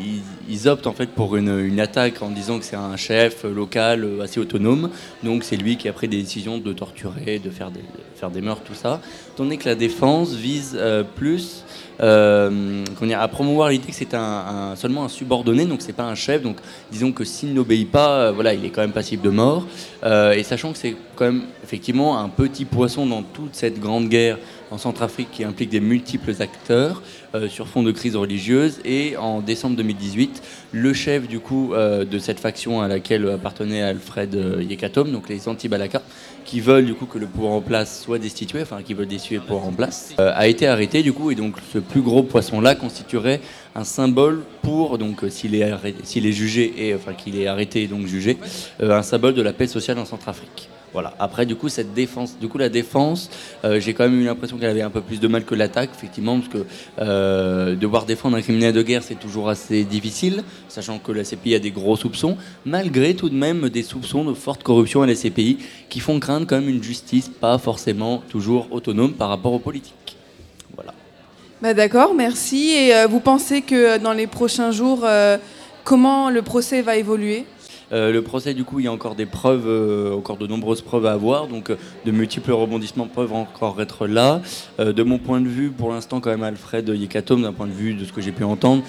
ils 0.50 0.68
optent 0.68 0.86
en 0.86 0.92
fait 0.92 1.10
pour 1.10 1.36
une, 1.36 1.80
attaque 1.80 2.20
en 2.22 2.30
disant 2.30 2.58
que 2.58 2.64
c'est 2.64 2.76
un 2.76 2.96
chef 2.96 3.44
local 3.44 4.04
euh, 4.04 4.22
assez 4.22 4.40
autonome, 4.40 4.90
donc 5.22 5.44
c'est 5.44 5.56
lui 5.56 5.76
qui 5.76 5.88
a 5.88 5.92
pris 5.92 6.08
des 6.08 6.18
décisions 6.18 6.58
de 6.58 6.72
torturer, 6.72 7.38
de 7.38 7.50
faire 7.50 7.70
des, 7.70 7.80
de 7.80 8.18
faire 8.18 8.30
des 8.30 8.40
meurtres, 8.40 8.62
tout 8.64 8.74
ça. 8.74 9.00
Tandis 9.36 9.56
que 9.56 9.68
la 9.68 9.74
défense 9.74 10.34
vise 10.34 10.76
euh, 10.78 11.02
plus 11.02 11.64
euh, 12.00 12.84
dire, 13.06 13.20
à 13.20 13.28
promouvoir 13.28 13.68
l'idée 13.68 13.88
que 13.88 13.94
c'est 13.94 14.14
un, 14.14 14.74
seulement 14.76 15.04
un 15.04 15.08
subordonné, 15.08 15.66
donc 15.66 15.82
c'est 15.82 15.92
pas 15.92 16.04
un 16.04 16.14
chef. 16.14 16.42
Donc 16.42 16.56
disons 16.90 17.12
que 17.12 17.24
s'il 17.24 17.54
n'obéit 17.54 17.90
pas, 17.90 18.10
euh, 18.10 18.32
voilà, 18.32 18.54
il 18.54 18.64
est 18.64 18.70
quand 18.70 18.80
même 18.80 18.92
passible 18.92 19.22
de 19.22 19.30
mort. 19.30 19.66
Euh, 20.04 20.32
et 20.32 20.42
sachant 20.42 20.72
que 20.72 20.78
c'est 20.78 20.96
quand 21.16 21.26
même 21.26 21.42
effectivement 21.62 22.18
un 22.18 22.28
petit 22.28 22.64
poisson 22.64 23.06
dans 23.06 23.22
toute 23.22 23.54
cette 23.54 23.78
grande 23.78 24.08
guerre 24.08 24.38
en 24.70 24.78
Centrafrique 24.78 25.28
qui 25.32 25.44
implique 25.44 25.70
des 25.70 25.80
multiples 25.80 26.32
acteurs 26.40 27.02
euh, 27.34 27.48
sur 27.48 27.66
fond 27.66 27.82
de 27.82 27.92
crise 27.92 28.16
religieuse. 28.16 28.80
Et 28.84 29.16
en 29.16 29.40
décembre 29.40 29.76
2018, 29.76 30.42
le 30.72 30.94
chef 30.94 31.28
du 31.28 31.40
coup 31.40 31.72
de 31.74 32.18
cette 32.18 32.40
faction 32.40 32.80
à 32.80 32.88
laquelle 32.88 33.28
appartenait 33.28 33.82
Alfred 33.82 34.34
Yekatom, 34.60 35.10
donc 35.10 35.28
les 35.28 35.48
anti-Balaka, 35.48 36.02
qui 36.50 36.58
veulent 36.58 36.84
du 36.84 36.94
coup 36.94 37.06
que 37.06 37.18
le 37.18 37.28
pouvoir 37.28 37.52
en 37.52 37.60
place 37.60 38.02
soit 38.02 38.18
destitué, 38.18 38.60
enfin 38.60 38.82
qui 38.82 38.92
veulent 38.92 39.06
destituer 39.06 39.36
le 39.36 39.42
pouvoir 39.42 39.66
en 39.66 39.72
place, 39.72 40.12
euh, 40.18 40.32
a 40.34 40.48
été 40.48 40.66
arrêté 40.66 41.04
du 41.04 41.12
coup 41.12 41.30
et 41.30 41.36
donc 41.36 41.54
ce 41.72 41.78
plus 41.78 42.00
gros 42.00 42.24
poisson 42.24 42.60
là 42.60 42.74
constituerait 42.74 43.40
un 43.76 43.84
symbole 43.84 44.42
pour 44.60 44.98
donc 44.98 45.22
euh, 45.22 45.30
s'il 45.30 45.54
est 45.54 45.72
s'il 46.02 46.26
est 46.26 46.32
jugé 46.32 46.74
et 46.76 46.92
enfin 46.92 47.14
qu'il 47.14 47.38
est 47.38 47.46
arrêté 47.46 47.84
et 47.84 47.86
donc 47.86 48.06
jugé, 48.06 48.36
euh, 48.82 48.98
un 48.98 49.02
symbole 49.02 49.34
de 49.34 49.42
la 49.42 49.52
paix 49.52 49.68
sociale 49.68 50.00
en 50.00 50.04
Centrafrique. 50.04 50.68
Voilà. 50.92 51.14
Après, 51.18 51.46
du 51.46 51.54
coup, 51.54 51.68
cette 51.68 51.94
défense, 51.94 52.36
du 52.38 52.48
coup, 52.48 52.58
la 52.58 52.68
défense, 52.68 53.30
euh, 53.64 53.78
j'ai 53.78 53.94
quand 53.94 54.04
même 54.04 54.20
eu 54.20 54.24
l'impression 54.24 54.58
qu'elle 54.58 54.70
avait 54.70 54.82
un 54.82 54.90
peu 54.90 55.00
plus 55.00 55.20
de 55.20 55.28
mal 55.28 55.44
que 55.44 55.54
l'attaque, 55.54 55.90
effectivement, 55.94 56.38
parce 56.40 56.52
que 56.52 56.66
euh, 56.98 57.76
devoir 57.76 58.06
défendre 58.06 58.36
un 58.36 58.42
criminel 58.42 58.72
de 58.72 58.82
guerre, 58.82 59.02
c'est 59.02 59.18
toujours 59.18 59.48
assez 59.48 59.84
difficile, 59.84 60.42
sachant 60.68 60.98
que 60.98 61.12
la 61.12 61.22
CPI 61.22 61.54
a 61.54 61.58
des 61.60 61.70
gros 61.70 61.96
soupçons, 61.96 62.36
malgré 62.64 63.14
tout 63.14 63.28
de 63.28 63.36
même 63.36 63.68
des 63.68 63.82
soupçons 63.82 64.24
de 64.24 64.34
forte 64.34 64.62
corruption 64.62 65.02
à 65.02 65.06
la 65.06 65.14
CPI, 65.14 65.58
qui 65.88 66.00
font 66.00 66.18
craindre 66.18 66.46
quand 66.46 66.58
même 66.58 66.68
une 66.68 66.82
justice 66.82 67.28
pas 67.28 67.58
forcément 67.58 68.22
toujours 68.28 68.66
autonome 68.72 69.12
par 69.12 69.28
rapport 69.28 69.52
aux 69.52 69.58
politiques. 69.60 70.16
Voilà. 70.74 70.92
Bah, 71.62 71.72
D'accord, 71.72 72.14
merci. 72.14 72.70
Et 72.70 72.94
euh, 72.94 73.06
vous 73.06 73.20
pensez 73.20 73.62
que 73.62 73.98
dans 73.98 74.12
les 74.12 74.26
prochains 74.26 74.72
jours, 74.72 75.06
comment 75.84 76.30
le 76.30 76.42
procès 76.42 76.82
va 76.82 76.96
évoluer? 76.96 77.44
Euh, 77.92 78.12
le 78.12 78.22
procès, 78.22 78.54
du 78.54 78.64
coup, 78.64 78.78
il 78.78 78.84
y 78.84 78.88
a 78.88 78.92
encore 78.92 79.14
des 79.14 79.26
preuves, 79.26 79.66
euh, 79.66 80.14
encore 80.14 80.36
de 80.36 80.46
nombreuses 80.46 80.80
preuves 80.80 81.06
à 81.06 81.12
avoir, 81.12 81.48
donc 81.48 81.70
euh, 81.70 81.76
de 82.06 82.10
multiples 82.12 82.52
rebondissements 82.52 83.06
peuvent 83.06 83.32
encore 83.32 83.80
être 83.80 84.06
là. 84.06 84.40
De 84.78 85.02
mon 85.02 85.18
point 85.18 85.40
de 85.40 85.48
vue, 85.48 85.70
pour 85.70 85.90
l'instant, 85.90 86.20
quand 86.20 86.30
même, 86.30 86.42
Alfred 86.42 86.88
Yekatome, 86.88 87.42
d'un 87.42 87.52
point 87.52 87.66
de 87.66 87.72
vue 87.72 87.94
de 87.94 88.04
ce 88.04 88.12
que 88.12 88.20
j'ai 88.20 88.32
pu 88.32 88.44
entendre, 88.44 88.82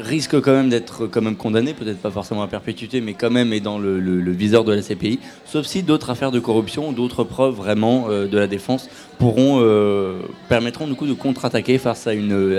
risque 0.00 0.40
quand 0.40 0.52
même 0.52 0.68
d'être 0.68 1.06
quand 1.06 1.22
même 1.22 1.36
condamné, 1.36 1.72
peut-être 1.72 1.98
pas 1.98 2.10
forcément 2.10 2.42
à 2.42 2.48
perpétuité, 2.48 3.00
mais 3.00 3.14
quand 3.14 3.30
même 3.30 3.52
est 3.52 3.60
dans 3.60 3.78
le, 3.78 4.30
viseur 4.32 4.64
de 4.64 4.72
la 4.72 4.82
CPI, 4.82 5.18
sauf 5.44 5.66
si 5.66 5.82
d'autres 5.82 6.10
affaires 6.10 6.30
de 6.30 6.40
corruption 6.40 6.92
d'autres 6.92 7.24
preuves 7.24 7.54
vraiment 7.54 8.08
de 8.08 8.38
la 8.38 8.46
défense 8.46 8.88
pourront 9.18 9.64
permettront 10.48 10.86
du 10.86 10.94
coup 10.94 11.06
de 11.06 11.14
contre-attaquer 11.14 11.78
face 11.78 12.06
à, 12.06 12.14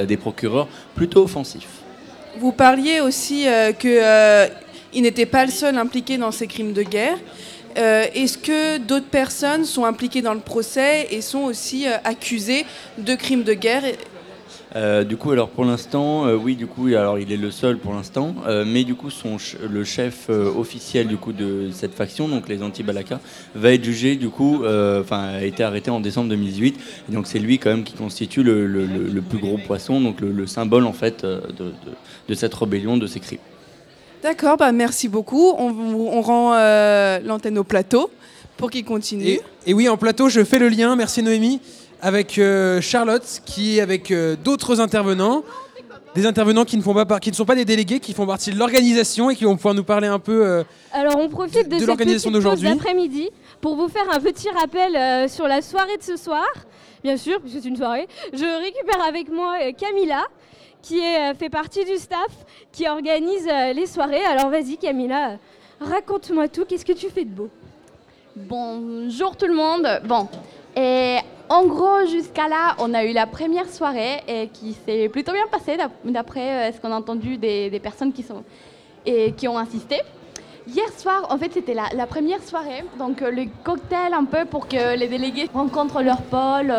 des 0.06 0.18
procureurs 0.18 0.68
plutôt 0.96 1.24
offensifs. 1.24 1.82
Vous 2.40 2.52
parliez 2.52 3.00
aussi 3.00 3.46
que 3.80 4.50
il 4.94 5.04
n'était 5.04 5.26
pas 5.26 5.46
le 5.46 5.52
seul 5.52 5.78
impliqué 5.78 6.18
dans 6.18 6.32
ces 6.32 6.48
crimes 6.48 6.74
de 6.74 6.84
guerre. 6.84 7.18
Euh, 7.78 8.06
Est-ce 8.14 8.38
que 8.38 8.78
d'autres 8.78 9.08
personnes 9.08 9.66
sont 9.66 9.86
impliquées 9.86 10.22
dans 10.22 10.34
le 10.34 10.40
procès 10.40 11.08
et 11.12 11.22
sont 11.22 11.44
aussi 11.44 11.88
euh, 11.88 11.98
accusées 12.04 12.66
de 12.98 13.16
crimes 13.16 13.44
de 13.44 13.54
guerre? 13.54 13.84
Euh, 14.76 15.04
du 15.04 15.18
coup, 15.18 15.32
alors 15.32 15.50
pour 15.50 15.66
l'instant, 15.66 16.26
oui, 16.34 16.56
du 16.56 16.66
coup, 16.66 16.88
alors 16.88 17.20
il 17.20 17.32
est 17.32 17.38
le 17.38 17.52
seul 17.52 17.78
pour 17.78 17.94
l'instant, 17.94 18.34
mais 18.66 18.84
du 18.84 18.96
coup, 18.96 19.10
le 19.70 19.84
chef 19.84 20.30
officiel 20.30 21.08
du 21.08 21.18
coup 21.18 21.32
de 21.32 21.70
cette 21.72 21.94
faction, 21.94 22.28
donc 22.28 22.50
les 22.50 22.64
anti-Balaka, 22.64 23.20
va 23.54 23.72
être 23.72 23.84
jugé, 23.84 24.16
du 24.16 24.30
coup, 24.30 24.64
enfin, 24.66 25.26
a 25.36 25.44
été 25.44 25.62
arrêté 25.64 25.92
en 25.92 26.00
décembre 26.00 26.30
2018, 26.30 26.80
et 27.08 27.14
donc 27.14 27.28
c'est 27.28 27.38
lui 27.38 27.60
quand 27.60 27.70
même 27.70 27.84
qui 27.84 27.94
constitue 27.94 28.42
le, 28.42 29.22
plus 29.22 29.38
gros 29.38 29.60
poisson, 29.60 30.02
donc 30.02 30.20
le, 30.22 30.32
le 30.32 30.48
symbole 30.48 30.88
en 30.88 30.94
fait 30.94 31.24
de 31.24 32.34
cette 32.34 32.56
rébellion, 32.56 32.98
de 32.98 33.06
ces 33.06 33.20
crimes. 33.20 33.38
D'accord, 34.24 34.58
bah 34.58 34.72
merci 34.72 35.10
beaucoup. 35.10 35.54
On, 35.58 35.70
on 35.72 36.22
rend 36.22 36.54
euh, 36.54 37.20
l'antenne 37.24 37.58
au 37.58 37.64
plateau 37.64 38.10
pour 38.58 38.72
qu'il 38.72 38.86
continue. 38.86 39.26
Et, 39.26 39.42
et 39.68 39.74
oui, 39.74 39.90
en 39.90 39.98
plateau, 39.98 40.30
je 40.30 40.44
fais 40.44 40.60
le 40.60 40.70
lien, 40.70 40.96
merci 40.96 41.22
Noémie, 41.22 41.60
avec 42.02 42.38
euh, 42.38 42.80
Charlotte, 42.82 43.42
qui 43.46 43.78
est 43.78 43.82
avec 43.82 44.12
euh, 44.12 44.36
d'autres 44.42 44.80
intervenants. 44.80 45.44
Des 46.16 46.28
intervenants 46.28 46.64
qui 46.64 46.78
ne, 46.78 46.84
font 46.84 46.94
pas 46.94 47.06
par- 47.08 47.20
qui 47.20 47.32
ne 47.32 47.36
sont 47.36 47.44
pas 47.44 47.56
des 47.56 47.66
délégués, 47.66 48.00
qui 48.00 48.14
font 48.14 48.28
partie 48.28 48.52
de 48.52 48.58
l'organisation 48.60 49.32
et 49.32 49.36
qui 49.36 49.46
vont 49.46 49.56
pouvoir 49.56 49.74
nous 49.74 49.84
parler 49.84 50.08
un 50.08 50.20
peu. 50.20 50.46
euh, 50.46 50.64
Alors 50.94 51.18
on 51.18 51.28
profite 51.28 51.68
de, 51.68 51.74
de 51.74 51.80
cette 51.80 51.88
l'organisation 51.88 52.30
petite 52.30 52.44
pause 52.44 52.54
d'aujourd'hui. 52.62 52.70
d'après-midi 52.78 53.30
pour 53.62 53.76
vous 53.76 53.88
faire 53.88 54.06
un 54.12 54.20
petit 54.20 54.48
rappel 54.50 54.96
euh, 54.96 55.28
sur 55.28 55.48
la 55.48 55.64
soirée 55.64 55.98
de 55.98 56.04
ce 56.04 56.16
soir. 56.16 56.46
Bien 57.04 57.18
sûr, 57.18 57.42
puisque 57.42 57.64
c'est 57.64 57.68
une 57.68 57.76
soirée. 57.78 58.08
Je 58.32 58.62
récupère 58.64 59.04
avec 59.08 59.30
moi 59.32 59.56
euh, 59.64 59.72
Camilla, 59.76 60.24
qui 60.84 61.00
euh, 61.00 61.34
fait 61.34 61.50
partie 61.50 61.84
du 61.86 61.96
staff 61.96 62.30
qui 62.72 62.88
organise 62.88 63.48
euh, 63.48 63.74
les 63.74 63.88
soirées. 63.88 64.24
Alors 64.24 64.50
vas-y 64.52 64.78
Camilla, 64.78 65.32
euh, 65.32 65.36
raconte-moi 65.80 66.48
tout. 66.50 66.66
Qu'est-ce 66.66 66.86
que 66.86 66.94
tu 66.94 67.10
fais 67.10 67.24
de 67.24 67.32
beau? 67.32 67.50
Bonjour 68.36 69.36
tout 69.36 69.48
le 69.48 69.56
monde. 69.56 69.88
Bon, 70.06 70.28
et 70.76 71.18
en 71.50 71.66
gros, 71.66 72.06
jusqu'à 72.06 72.48
là, 72.48 72.76
on 72.80 72.94
a 72.94 73.06
eu 73.06 73.14
la 73.14 73.26
première 73.28 73.70
soirée 73.70 74.22
et 74.28 74.50
qui 74.50 74.74
s'est 74.86 75.08
plutôt 75.08 75.32
bien 75.32 75.48
passée 75.50 75.78
d'ap- 75.78 75.92
d'après 76.04 76.72
ce 76.74 76.82
qu'on 76.82 76.92
a 76.92 76.96
entendu 76.96 77.38
des, 77.38 77.80
personnes 77.82 78.12
qui, 78.12 78.24
sont, 78.24 78.44
et 79.06 79.32
qui 79.34 79.48
ont 79.48 79.58
assisté. 79.58 80.02
Hier 80.68 80.88
soir, 80.98 81.28
en 81.30 81.38
fait, 81.38 81.52
c'était 81.54 81.74
la, 81.74 81.90
la 81.94 82.08
première 82.08 82.42
soirée, 82.42 82.84
donc 82.98 83.22
le 83.22 83.46
cocktail 83.64 84.14
un 84.14 84.24
peu 84.26 84.46
pour 84.46 84.68
que 84.68 84.98
les 84.98 85.08
délégués 85.08 85.50
rencontrent 85.54 86.02
leur 86.02 86.22
pôle, 86.24 86.74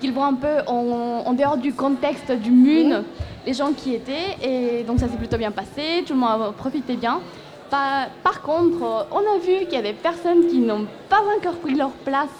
qu'ils 0.00 0.12
voient 0.12 0.26
un 0.26 0.34
peu 0.34 0.58
en, 0.66 1.22
en 1.26 1.32
dehors 1.32 1.56
du 1.56 1.72
contexte 1.72 2.30
du 2.32 2.50
MUN 2.50 3.04
les 3.48 3.54
gens 3.54 3.72
qui 3.72 3.94
étaient. 3.94 4.36
Et 4.42 4.84
donc 4.84 5.00
ça 5.00 5.08
s'est 5.08 5.16
plutôt 5.16 5.38
bien 5.38 5.50
passé, 5.50 6.04
tout 6.06 6.12
le 6.12 6.20
monde 6.20 6.42
a 6.42 6.52
profité 6.52 6.96
bien. 6.96 7.20
Par, 7.70 8.08
par 8.22 8.42
contre, 8.42 9.06
on 9.10 9.18
a 9.18 9.38
vu 9.38 9.64
qu'il 9.66 9.74
y 9.74 9.76
a 9.76 9.82
des 9.82 9.92
personnes 9.92 10.46
qui 10.48 10.58
n'ont 10.58 10.86
pas 11.08 11.20
encore 11.36 11.56
pris 11.56 11.74
leur 11.74 11.90
place 11.90 12.36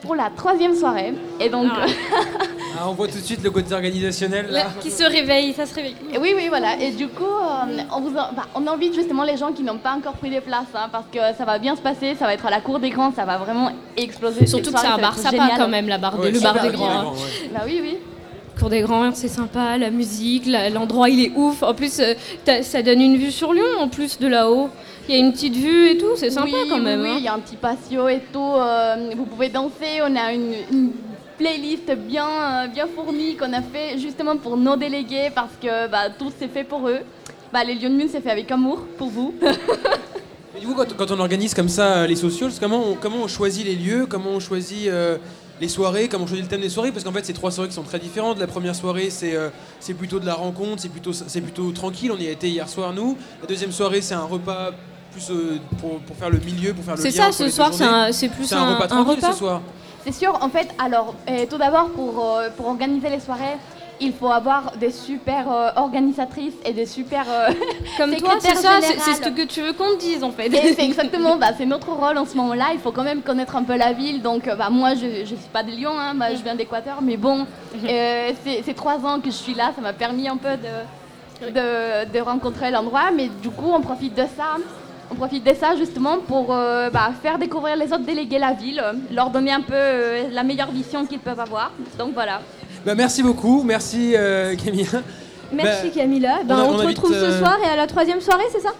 pour 0.00 0.14
la 0.14 0.30
troisième 0.30 0.74
soirée. 0.74 1.14
Et 1.40 1.48
donc, 1.48 1.70
ah, 2.78 2.88
on 2.88 2.92
voit 2.92 3.08
tout 3.08 3.18
de 3.18 3.22
suite 3.24 3.42
le 3.42 3.50
côté 3.50 3.72
organisationnel 3.74 4.46
là. 4.50 4.66
qui 4.80 4.90
se 4.90 5.04
réveille, 5.04 5.52
ça 5.52 5.66
se 5.66 5.74
réveille. 5.74 5.96
Oui, 6.20 6.32
oui, 6.36 6.46
voilà. 6.48 6.76
Et 6.80 6.90
du 6.92 7.08
coup, 7.08 7.24
euh, 7.24 7.82
on, 7.94 8.00
vous 8.00 8.10
en- 8.10 8.32
bah, 8.34 8.46
on 8.54 8.66
invite 8.66 8.94
justement 8.94 9.24
les 9.24 9.36
gens 9.36 9.52
qui 9.52 9.62
n'ont 9.62 9.78
pas 9.78 9.92
encore 9.92 10.14
pris 10.14 10.30
des 10.30 10.40
places, 10.40 10.66
hein, 10.74 10.88
parce 10.90 11.06
que 11.12 11.18
ça 11.36 11.44
va 11.44 11.58
bien 11.58 11.76
se 11.76 11.80
passer, 11.82 12.14
ça 12.14 12.26
va 12.26 12.34
être 12.34 12.46
à 12.46 12.50
la 12.50 12.60
cour 12.60 12.78
des 12.78 12.90
grands, 12.90 13.12
ça 13.14 13.24
va 13.24 13.38
vraiment 13.38 13.70
exploser. 13.96 14.46
Surtout 14.46 14.72
que 14.72 14.78
c'est 14.80 14.86
un 14.86 14.98
bar 14.98 15.16
sympa 15.16 15.30
génial. 15.30 15.58
quand 15.58 15.68
même, 15.68 15.88
la 15.88 15.98
barre 15.98 16.16
des- 16.16 16.22
Ouais, 16.24 16.30
le 16.30 16.40
bar 16.40 16.60
des 16.60 16.70
grands. 16.70 16.88
les 16.88 16.94
hein. 17.08 17.12
ouais. 17.12 17.50
Bah 17.54 17.60
oui, 17.66 17.80
oui. 17.82 17.96
Cours 18.58 18.68
des 18.68 18.82
grands 18.82 19.12
c'est 19.14 19.28
sympa, 19.28 19.78
la 19.78 19.90
musique, 19.90 20.46
l'endroit 20.46 21.08
il 21.08 21.20
est 21.24 21.32
ouf. 21.34 21.62
En 21.62 21.74
plus, 21.74 22.00
euh, 22.00 22.14
ça 22.62 22.82
donne 22.82 23.00
une 23.00 23.16
vue 23.16 23.30
sur 23.32 23.52
Lyon 23.54 23.64
en 23.80 23.88
plus 23.88 24.18
de 24.18 24.26
là-haut. 24.28 24.68
Il 25.08 25.14
y 25.14 25.18
a 25.18 25.20
une 25.20 25.32
petite 25.32 25.56
vue 25.56 25.88
et 25.88 25.96
tout, 25.98 26.14
c'est 26.16 26.30
sympa 26.30 26.46
Oui, 26.52 26.68
quand 26.70 26.78
même. 26.78 27.00
Oui, 27.00 27.08
hein. 27.10 27.14
il 27.18 27.24
y 27.24 27.28
a 27.28 27.34
un 27.34 27.40
petit 27.40 27.56
patio 27.56 28.06
et 28.08 28.20
tout. 28.32 28.38
euh, 28.40 29.10
vous 29.16 29.24
pouvez 29.24 29.48
danser. 29.48 30.00
On 30.06 30.14
a 30.14 30.32
une, 30.32 30.52
une 30.70 30.92
playlist 31.46 31.90
bien, 32.08 32.28
euh, 32.28 32.66
bien 32.68 32.86
fournie 32.94 33.36
qu'on 33.36 33.52
a 33.52 33.62
fait 33.62 33.98
justement 33.98 34.36
pour 34.36 34.56
nos 34.56 34.76
délégués 34.76 35.30
parce 35.34 35.50
que 35.60 35.88
bah, 35.90 36.04
tout 36.16 36.32
s'est 36.38 36.46
fait 36.48 36.62
pour 36.64 36.88
eux. 36.88 37.00
Bah, 37.52 37.64
les 37.64 37.74
Lions 37.74 37.90
de 37.90 37.96
Mune, 37.96 38.08
c'est 38.10 38.20
fait 38.20 38.30
avec 38.30 38.50
amour 38.50 38.82
pour 38.96 39.08
vous. 39.08 39.34
Et 40.56 40.60
du 40.60 40.66
coup, 40.66 40.74
quand, 40.74 40.96
quand 40.96 41.10
on 41.10 41.18
organise 41.18 41.52
comme 41.54 41.68
ça 41.68 41.86
euh, 41.96 42.06
les 42.06 42.14
socials, 42.16 42.52
comment 42.60 42.82
on, 42.90 42.94
comment 42.94 43.16
on 43.24 43.26
choisit 43.28 43.64
les 43.64 43.74
lieux, 43.74 44.06
comment 44.08 44.30
on 44.30 44.40
choisit 44.40 44.86
euh, 44.88 45.16
les 45.60 45.68
soirées, 45.68 46.08
comment 46.08 46.24
on 46.24 46.26
choisit 46.28 46.44
le 46.44 46.48
thème 46.50 46.60
des 46.60 46.68
soirées? 46.68 46.92
Parce 46.92 47.04
qu'en 47.04 47.12
fait, 47.12 47.24
c'est 47.26 47.32
trois 47.32 47.50
soirées 47.50 47.68
qui 47.70 47.74
sont 47.74 47.82
très 47.82 47.98
différentes. 47.98 48.38
La 48.38 48.46
première 48.46 48.76
soirée, 48.76 49.10
c'est 49.10 49.34
euh, 49.34 49.48
c'est 49.80 49.94
plutôt 49.94 50.20
de 50.20 50.26
la 50.26 50.34
rencontre, 50.34 50.80
c'est 50.82 50.90
plutôt, 50.90 51.12
c'est 51.12 51.40
plutôt 51.40 51.72
tranquille. 51.72 52.12
On 52.12 52.18
y 52.18 52.28
a 52.28 52.30
été 52.30 52.48
hier 52.48 52.68
soir, 52.68 52.92
nous. 52.92 53.16
La 53.40 53.48
deuxième 53.48 53.72
soirée, 53.72 54.00
c'est 54.02 54.14
un 54.14 54.24
repas 54.24 54.70
plus 55.10 55.30
euh, 55.30 55.58
pour, 55.80 55.98
pour 56.00 56.16
faire 56.16 56.30
le 56.30 56.38
milieu, 56.38 56.72
pour 56.74 56.84
faire 56.84 56.96
le 56.96 57.02
C'est 57.02 57.10
ça, 57.10 57.32
ce 57.32 57.48
soir, 57.48 57.72
c'est 57.74 57.84
un- 57.84 58.12
c'est 58.12 58.28
plus 58.28 58.44
C'est 58.46 58.54
un, 58.54 58.62
un- 58.62 58.74
repas 58.74 58.84
un 58.84 58.88
tranquille 58.88 59.16
repas 59.16 59.32
ce 59.32 59.38
soir. 59.38 59.60
C'est 60.04 60.12
sûr, 60.12 60.36
en 60.40 60.48
fait, 60.48 60.68
alors, 60.78 61.14
euh, 61.28 61.46
tout 61.48 61.58
d'abord, 61.58 61.88
pour, 61.90 62.24
euh, 62.36 62.48
pour 62.56 62.66
organiser 62.66 63.08
les 63.08 63.20
soirées, 63.20 63.56
il 64.00 64.12
faut 64.12 64.32
avoir 64.32 64.72
des 64.78 64.90
super 64.90 65.52
euh, 65.52 65.70
organisatrices 65.76 66.56
et 66.64 66.72
des 66.72 66.86
super 66.86 67.24
Comme 67.96 68.16
toi, 68.16 68.32
c'est 68.40 68.56
ça, 68.56 68.80
c'est 68.80 69.14
ce 69.24 69.28
que 69.28 69.46
tu 69.46 69.60
veux 69.60 69.74
qu'on 69.74 69.92
te 69.92 70.00
dise 70.00 70.24
en 70.24 70.32
fait. 70.32 70.50
C'est 70.50 70.82
exactement, 70.84 71.36
bah, 71.36 71.50
c'est 71.56 71.66
notre 71.66 71.92
rôle 71.92 72.18
en 72.18 72.26
ce 72.26 72.36
moment-là. 72.36 72.70
Il 72.72 72.80
faut 72.80 72.90
quand 72.90 73.04
même 73.04 73.22
connaître 73.22 73.54
un 73.54 73.62
peu 73.62 73.76
la 73.76 73.92
ville. 73.92 74.20
Donc, 74.20 74.46
bah, 74.46 74.70
moi, 74.70 74.94
je 74.96 75.20
ne 75.20 75.24
suis 75.24 75.36
pas 75.52 75.62
de 75.62 75.70
Lyon, 75.70 75.92
hein, 75.96 76.14
bah, 76.16 76.34
je 76.34 76.42
viens 76.42 76.56
d'Équateur, 76.56 77.00
mais 77.00 77.16
bon, 77.16 77.46
c'est 77.80 78.62
c'est 78.64 78.74
trois 78.74 79.06
ans 79.06 79.20
que 79.20 79.30
je 79.30 79.36
suis 79.36 79.54
là. 79.54 79.70
Ça 79.76 79.80
m'a 79.80 79.92
permis 79.92 80.28
un 80.28 80.36
peu 80.36 80.56
de, 80.56 81.50
de, 81.50 82.12
de 82.12 82.20
rencontrer 82.20 82.72
l'endroit. 82.72 83.12
Mais 83.14 83.28
du 83.40 83.50
coup, 83.50 83.70
on 83.72 83.80
profite 83.80 84.14
de 84.14 84.24
ça. 84.36 84.56
On 85.10 85.14
profite 85.14 85.44
de 85.44 85.54
ça 85.54 85.76
justement 85.76 86.18
pour 86.18 86.54
euh, 86.54 86.88
bah, 86.90 87.10
faire 87.22 87.38
découvrir 87.38 87.76
les 87.76 87.86
autres 87.86 88.04
délégués 88.04 88.38
la 88.38 88.52
ville, 88.54 88.80
euh, 88.82 88.92
leur 89.12 89.30
donner 89.30 89.52
un 89.52 89.60
peu 89.60 89.74
euh, 89.74 90.28
la 90.32 90.42
meilleure 90.42 90.70
vision 90.70 91.04
qu'ils 91.06 91.18
peuvent 91.18 91.40
avoir. 91.40 91.72
Donc 91.98 92.14
voilà. 92.14 92.40
Bah, 92.86 92.94
merci 92.94 93.22
beaucoup, 93.22 93.62
merci 93.62 94.14
euh, 94.16 94.54
Camilla. 94.64 95.02
Merci 95.52 95.88
Bah, 95.88 95.94
Camilla. 95.94 96.38
Ben, 96.44 96.54
on 96.56 96.58
a- 96.58 96.64
on, 96.64 96.68
on 96.70 96.76
te 96.78 96.82
invite, 96.84 96.98
retrouve 96.98 97.12
euh, 97.14 97.32
ce 97.32 97.38
soir 97.38 97.58
et 97.62 97.68
à 97.68 97.76
la 97.76 97.86
troisième 97.86 98.20
soirée, 98.22 98.44
c'est 98.50 98.60
ça 98.60 98.72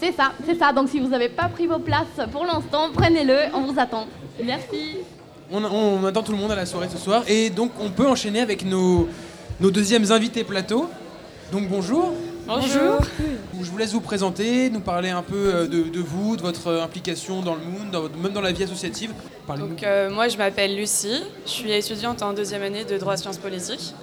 C'est 0.00 0.12
ça, 0.12 0.32
c'est 0.46 0.56
ça. 0.58 0.72
Donc 0.72 0.88
si 0.88 1.00
vous 1.00 1.08
n'avez 1.08 1.28
pas 1.28 1.48
pris 1.48 1.66
vos 1.66 1.80
places 1.80 2.28
pour 2.30 2.44
l'instant, 2.44 2.90
prenez-le, 2.94 3.36
on 3.54 3.62
vous 3.62 3.78
attend. 3.80 4.06
Merci. 4.44 4.98
On, 5.50 5.62
on 5.64 6.04
attend 6.06 6.22
tout 6.22 6.32
le 6.32 6.38
monde 6.38 6.52
à 6.52 6.56
la 6.56 6.64
soirée 6.64 6.88
ce 6.90 6.96
soir. 6.96 7.24
Et 7.26 7.50
donc, 7.50 7.72
on 7.80 7.90
peut 7.90 8.06
enchaîner 8.06 8.40
avec 8.40 8.64
nos, 8.64 9.08
nos 9.60 9.70
deuxièmes 9.70 10.10
invités 10.10 10.44
plateau. 10.44 10.88
Donc, 11.50 11.68
bonjour. 11.68 12.12
Bonjour. 12.46 13.00
Je 13.62 13.70
vous 13.70 13.78
laisse 13.78 13.92
vous 13.92 14.00
présenter, 14.00 14.70
nous 14.70 14.80
parler 14.80 15.10
un 15.10 15.22
peu 15.22 15.36
euh, 15.54 15.66
de, 15.68 16.00
vous, 16.00 16.36
de 16.36 16.42
votre 16.42 16.66
euh, 16.66 16.82
implication 16.82 17.42
dans 17.42 17.54
le 17.54 17.60
votre- 17.92 18.16
même 18.16 18.32
dans 18.32 18.40
la 18.40 18.50
vie 18.50 18.64
associative. 18.64 19.12
Donc, 19.56 19.82
euh, 19.84 20.10
moi, 20.10 20.26
je 20.28 20.36
m'appelle 20.36 20.74
Lucie, 20.76 21.22
je 21.46 21.50
suis 21.50 21.70
étudiante 21.70 22.22
en 22.22 22.32
deuxième 22.32 22.62
année 22.62 22.84
de 22.84 22.98
droit 22.98 23.16
sciences 23.16 23.38
politiques. 23.38 23.94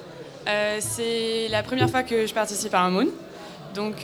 Euh, 0.48 0.78
c'est 0.80 1.50
la 1.50 1.62
première 1.62 1.90
fois 1.90 2.04
que 2.04 2.26
je 2.26 2.34
participe 2.34 2.74
à 2.74 2.80
un 2.82 2.90
Moon, 2.90 3.08
donc 3.76 3.96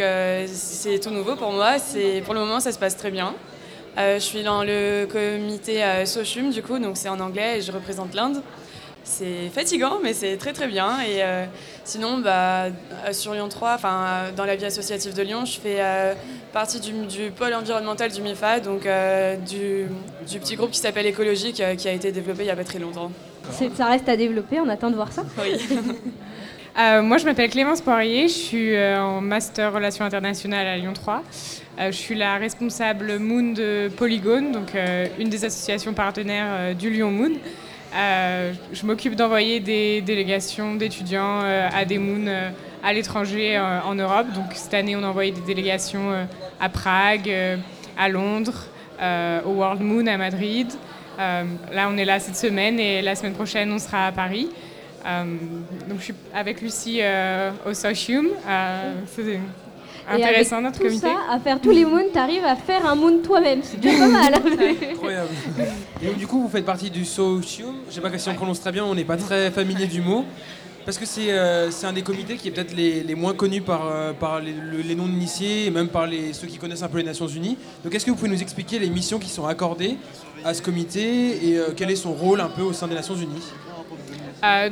c'est 0.47 0.99
tout 0.99 1.09
nouveau 1.09 1.35
pour 1.35 1.51
moi. 1.53 1.75
Pour 2.25 2.33
le 2.33 2.39
moment, 2.41 2.59
ça 2.59 2.71
se 2.73 2.77
passe 2.79 2.97
très 2.97 3.11
bien. 3.11 3.33
Je 3.97 4.19
suis 4.19 4.43
dans 4.43 4.63
le 4.63 5.05
comité 5.09 5.81
SOCHUM, 6.05 6.51
du 6.51 6.61
coup, 6.61 6.77
donc 6.79 6.97
c'est 6.97 7.09
en 7.09 7.19
anglais 7.21 7.59
et 7.59 7.61
je 7.61 7.71
représente 7.71 8.13
l'Inde. 8.13 8.41
C'est 9.05 9.49
fatigant, 9.53 9.99
mais 10.03 10.13
c'est 10.13 10.35
très 10.35 10.51
très 10.51 10.67
bien. 10.67 10.99
Et 11.01 11.23
euh, 11.23 11.45
sinon, 11.83 12.17
bah, 12.17 12.65
euh, 12.65 13.13
sur 13.13 13.33
Lyon 13.33 13.47
3, 13.47 13.75
enfin, 13.75 14.05
euh, 14.05 14.31
dans 14.35 14.45
la 14.45 14.55
vie 14.55 14.65
associative 14.65 15.13
de 15.13 15.21
Lyon, 15.21 15.45
je 15.45 15.59
fais 15.59 15.77
partie 16.51 16.79
du, 16.79 16.91
du, 17.05 17.31
pôle 17.31 17.53
environnemental 17.53 18.11
du 18.11 18.21
MIFA, 18.21 18.59
donc 18.59 18.87
du, 19.47 19.85
du, 20.27 20.39
petit 20.39 20.55
groupe 20.55 20.71
qui 20.71 20.79
s'appelle 20.79 21.05
Écologique, 21.05 21.61
qui 21.77 21.87
a 21.87 21.91
été 21.91 22.11
développé 22.11 22.43
il 22.43 22.45
n'y 22.45 22.51
a 22.51 22.55
pas 22.55 22.63
très 22.63 22.79
longtemps. 22.79 23.11
Ça 23.75 23.85
reste 23.85 24.09
à 24.09 24.17
développer, 24.17 24.59
on 24.59 24.69
attend 24.69 24.89
de 24.89 24.95
voir 24.95 25.11
ça. 25.11 25.23
Oui. 25.37 25.59
moi, 27.03 27.17
je 27.17 27.25
m'appelle 27.25 27.49
Clémence 27.49 27.81
Poirier, 27.81 28.27
je 28.27 28.33
suis 28.33 28.79
en 28.79 29.21
master 29.21 29.71
relations 29.71 30.03
internationales 30.03 30.65
à 30.65 30.77
Lyon 30.77 30.93
3. 30.93 31.23
je 31.77 31.91
suis 31.91 32.15
la 32.15 32.37
responsable 32.37 33.19
Moon 33.19 33.53
de 33.53 33.89
Polygone, 33.95 34.51
donc 34.51 34.73
une 35.19 35.29
des 35.29 35.45
associations 35.45 35.93
partenaires 35.93 36.73
du 36.73 36.89
Lyon 36.89 37.11
Moon. 37.11 37.33
Euh, 37.95 38.51
je 38.73 38.85
m'occupe 38.85 39.15
d'envoyer 39.15 39.61
des 39.61 40.01
délégations 40.01 40.75
d'étudiants 40.75 41.41
euh, 41.43 41.69
à 41.73 41.85
des 41.85 41.97
moons 41.97 42.27
euh, 42.27 42.49
à 42.83 42.91
l'étranger 42.91 43.57
en 43.57 43.95
Europe. 43.95 44.27
Donc 44.33 44.47
cette 44.53 44.73
année, 44.73 44.95
on 44.95 45.03
a 45.03 45.07
envoyé 45.07 45.31
des 45.31 45.41
délégations 45.41 46.27
à 46.59 46.69
Prague, 46.69 47.33
à 47.97 48.09
Londres, 48.09 48.67
au 49.43 49.49
World 49.49 49.81
Moon 49.81 50.05
à 50.05 50.17
Madrid. 50.17 50.67
là, 51.17 51.87
on 51.89 51.97
est 51.97 52.05
là 52.05 52.19
cette 52.19 52.35
semaine 52.35 52.79
et 52.79 53.01
la 53.01 53.15
semaine 53.15 53.33
prochaine, 53.33 53.71
on 53.71 53.79
sera 53.79 54.05
à 54.05 54.11
Paris. 54.11 54.49
donc 55.03 55.97
je 55.97 56.03
suis 56.03 56.13
avec 56.31 56.61
Lucie 56.61 57.01
au 57.65 57.73
Socium 57.73 58.27
intéressant 60.09 60.61
notre 60.61 60.77
tout 60.77 60.85
comité. 60.85 61.07
Ça, 61.07 61.33
à 61.33 61.39
faire 61.39 61.59
tous 61.59 61.71
les 61.71 61.85
moons, 61.85 62.05
tu 62.11 62.19
arrives 62.19 62.45
à 62.45 62.55
faire 62.55 62.85
un 62.85 62.95
moon 62.95 63.19
toi-même. 63.23 63.61
C'est 63.63 63.81
pas 63.81 64.07
mal. 64.07 64.33
Incroyable. 64.91 65.29
Et 66.01 66.07
donc, 66.07 66.17
du 66.17 66.27
coup, 66.27 66.41
vous 66.41 66.49
faites 66.49 66.65
partie 66.65 66.89
du 66.89 67.05
Socium. 67.05 67.75
Je 67.89 67.95
sais 67.95 68.01
pas 68.01 68.15
si 68.17 68.29
on 68.29 68.35
prononce 68.35 68.61
très 68.61 68.71
bien, 68.71 68.85
on 68.85 68.95
n'est 68.95 69.05
pas 69.05 69.17
très 69.17 69.51
familier 69.51 69.87
du 69.87 70.01
mot. 70.01 70.25
Parce 70.85 70.99
que 70.99 71.05
c'est 71.07 71.31
euh, 71.31 71.71
un 71.83 71.93
des 71.93 72.03
comités 72.03 72.35
qui 72.35 72.47
est 72.47 72.51
peut-être 72.51 72.75
les, 72.75 73.01
les, 73.01 73.15
moins 73.15 73.33
connus 73.33 73.61
par, 73.61 73.87
euh, 73.87 74.13
par 74.13 74.39
les, 74.39 74.53
les 74.83 74.93
non-initiés 74.93 75.65
et 75.65 75.71
même 75.71 75.87
par 75.87 76.05
les, 76.05 76.31
ceux 76.31 76.45
qui 76.45 76.59
connaissent 76.59 76.83
un 76.83 76.87
peu 76.87 76.99
les 76.99 77.03
Nations 77.03 77.27
Unies. 77.27 77.57
Donc 77.83 77.95
est-ce 77.95 78.05
que 78.05 78.11
vous 78.11 78.15
pouvez 78.15 78.29
nous 78.29 78.41
expliquer 78.41 78.77
les 78.77 78.89
missions 78.89 79.17
qui 79.17 79.29
sont 79.29 79.47
accordées 79.47 79.97
à 80.43 80.53
ce 80.53 80.61
comité 80.61 81.49
et 81.49 81.57
euh, 81.57 81.69
quel 81.75 81.89
est 81.89 81.95
son 81.95 82.13
rôle 82.13 82.39
un 82.39 82.49
peu 82.49 82.61
au 82.61 82.71
sein 82.71 82.87
des 82.87 82.93
Nations 82.93 83.15
Unies? 83.15 83.51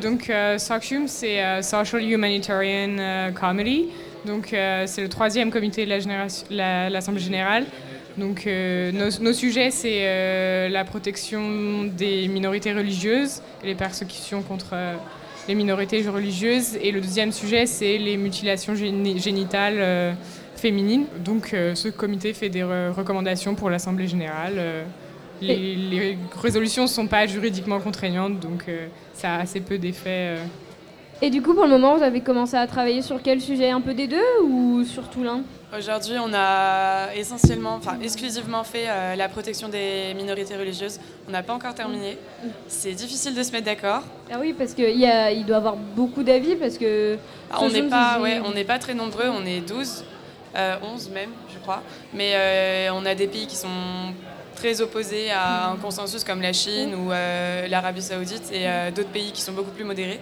Donc, 0.03 0.31
SOCHUM, 0.59 1.07
c'est 1.07 1.63
Social 1.63 2.03
Humanitarian 2.03 3.31
Committee. 3.33 3.89
Donc 4.25 4.53
euh, 4.53 4.85
c'est 4.87 5.01
le 5.01 5.09
troisième 5.09 5.51
comité 5.51 5.85
de 5.85 6.89
l'Assemblée 6.89 7.21
générale. 7.21 7.65
Donc 8.17 8.45
euh, 8.45 8.91
nos, 8.91 9.33
sujets, 9.33 9.71
c'est 9.71 10.01
euh, 10.01 10.69
la 10.69 10.85
protection 10.85 11.85
des 11.85 12.27
minorités 12.27 12.73
religieuses 12.73 13.41
et 13.63 13.67
les 13.67 13.75
persécutions 13.75 14.43
contre 14.43 14.75
les 15.47 15.55
minorités 15.55 16.07
religieuses. 16.07 16.77
Et 16.81 16.91
le 16.91 17.01
deuxième 17.01 17.31
sujet, 17.31 17.65
c'est 17.65 17.97
les 17.97 18.17
mutilations 18.17 18.75
génitales 18.75 20.15
féminines. 20.55 21.05
Donc 21.25 21.55
ce 21.73 21.89
comité 21.89 22.33
fait 22.33 22.49
des 22.49 22.63
recommandations 22.63 23.55
pour 23.55 23.69
l'Assemblée 23.69 24.07
générale. 24.07 24.85
Les, 25.41 25.75
les, 25.75 26.17
résolutions 26.41 26.83
ne 26.83 26.87
sont 26.87 27.07
pas 27.07 27.25
juridiquement 27.25 27.81
contraignantes, 27.81 28.39
donc 28.39 28.65
ça 29.13 29.33
a 29.33 29.41
assez 29.41 29.59
peu 29.59 29.77
d'effets 29.77 30.37
et 31.23 31.29
du 31.29 31.41
coup, 31.41 31.53
pour 31.53 31.63
le 31.63 31.69
moment, 31.69 31.95
vous 31.95 32.03
avez 32.03 32.19
commencé 32.19 32.57
à 32.57 32.67
travailler 32.67 33.01
sur 33.01 33.21
quel 33.21 33.39
sujet? 33.39 33.69
Un 33.69 33.79
peu 33.79 33.93
des 33.93 34.07
deux 34.07 34.41
ou 34.43 34.83
surtout 34.83 35.23
l'un? 35.23 35.43
Aujourd'hui, 35.75 36.15
on 36.21 36.33
a 36.33 37.15
essentiellement, 37.15 37.75
enfin 37.75 37.97
exclusivement 38.03 38.65
fait 38.65 38.89
euh, 38.89 39.15
la 39.15 39.29
protection 39.29 39.69
des 39.69 40.13
minorités 40.17 40.57
religieuses. 40.57 40.99
On 41.29 41.31
n'a 41.31 41.41
pas 41.41 41.53
encore 41.53 41.73
terminé. 41.75 42.17
C'est 42.67 42.91
difficile 42.91 43.33
de 43.35 43.41
se 43.41 43.53
mettre 43.53 43.63
d'accord. 43.63 44.03
Ah 44.29 44.35
oui, 44.41 44.53
parce 44.53 44.73
qu'il 44.73 44.89
il 44.89 45.45
doit 45.45 45.55
y 45.55 45.59
avoir 45.59 45.77
beaucoup 45.77 46.23
d'avis 46.23 46.57
parce 46.57 46.77
que... 46.77 47.17
Ah, 47.49 47.59
on 47.61 47.69
n'est 47.69 47.83
pas, 47.83 48.19
ouais, 48.19 48.41
on 48.43 48.51
n'est 48.51 48.65
pas 48.65 48.77
très 48.77 48.93
nombreux, 48.93 49.29
on 49.29 49.45
est 49.45 49.61
12, 49.61 50.03
11 50.03 50.03
euh, 50.55 51.13
même, 51.13 51.29
je 51.53 51.57
crois. 51.59 51.81
Mais 52.13 52.33
euh, 52.33 52.89
on 52.95 53.05
a 53.05 53.15
des 53.15 53.27
pays 53.27 53.47
qui 53.47 53.55
sont 53.55 53.69
très 54.57 54.81
opposés 54.81 55.31
à 55.31 55.69
un 55.69 55.77
consensus 55.77 56.25
comme 56.25 56.41
la 56.41 56.51
Chine 56.51 56.93
ou 56.95 57.11
l'Arabie 57.69 58.01
saoudite 58.01 58.51
et 58.51 58.91
d'autres 58.91 59.09
pays 59.09 59.31
qui 59.31 59.41
sont 59.41 59.53
beaucoup 59.53 59.71
plus 59.71 59.85
modérés. 59.85 60.19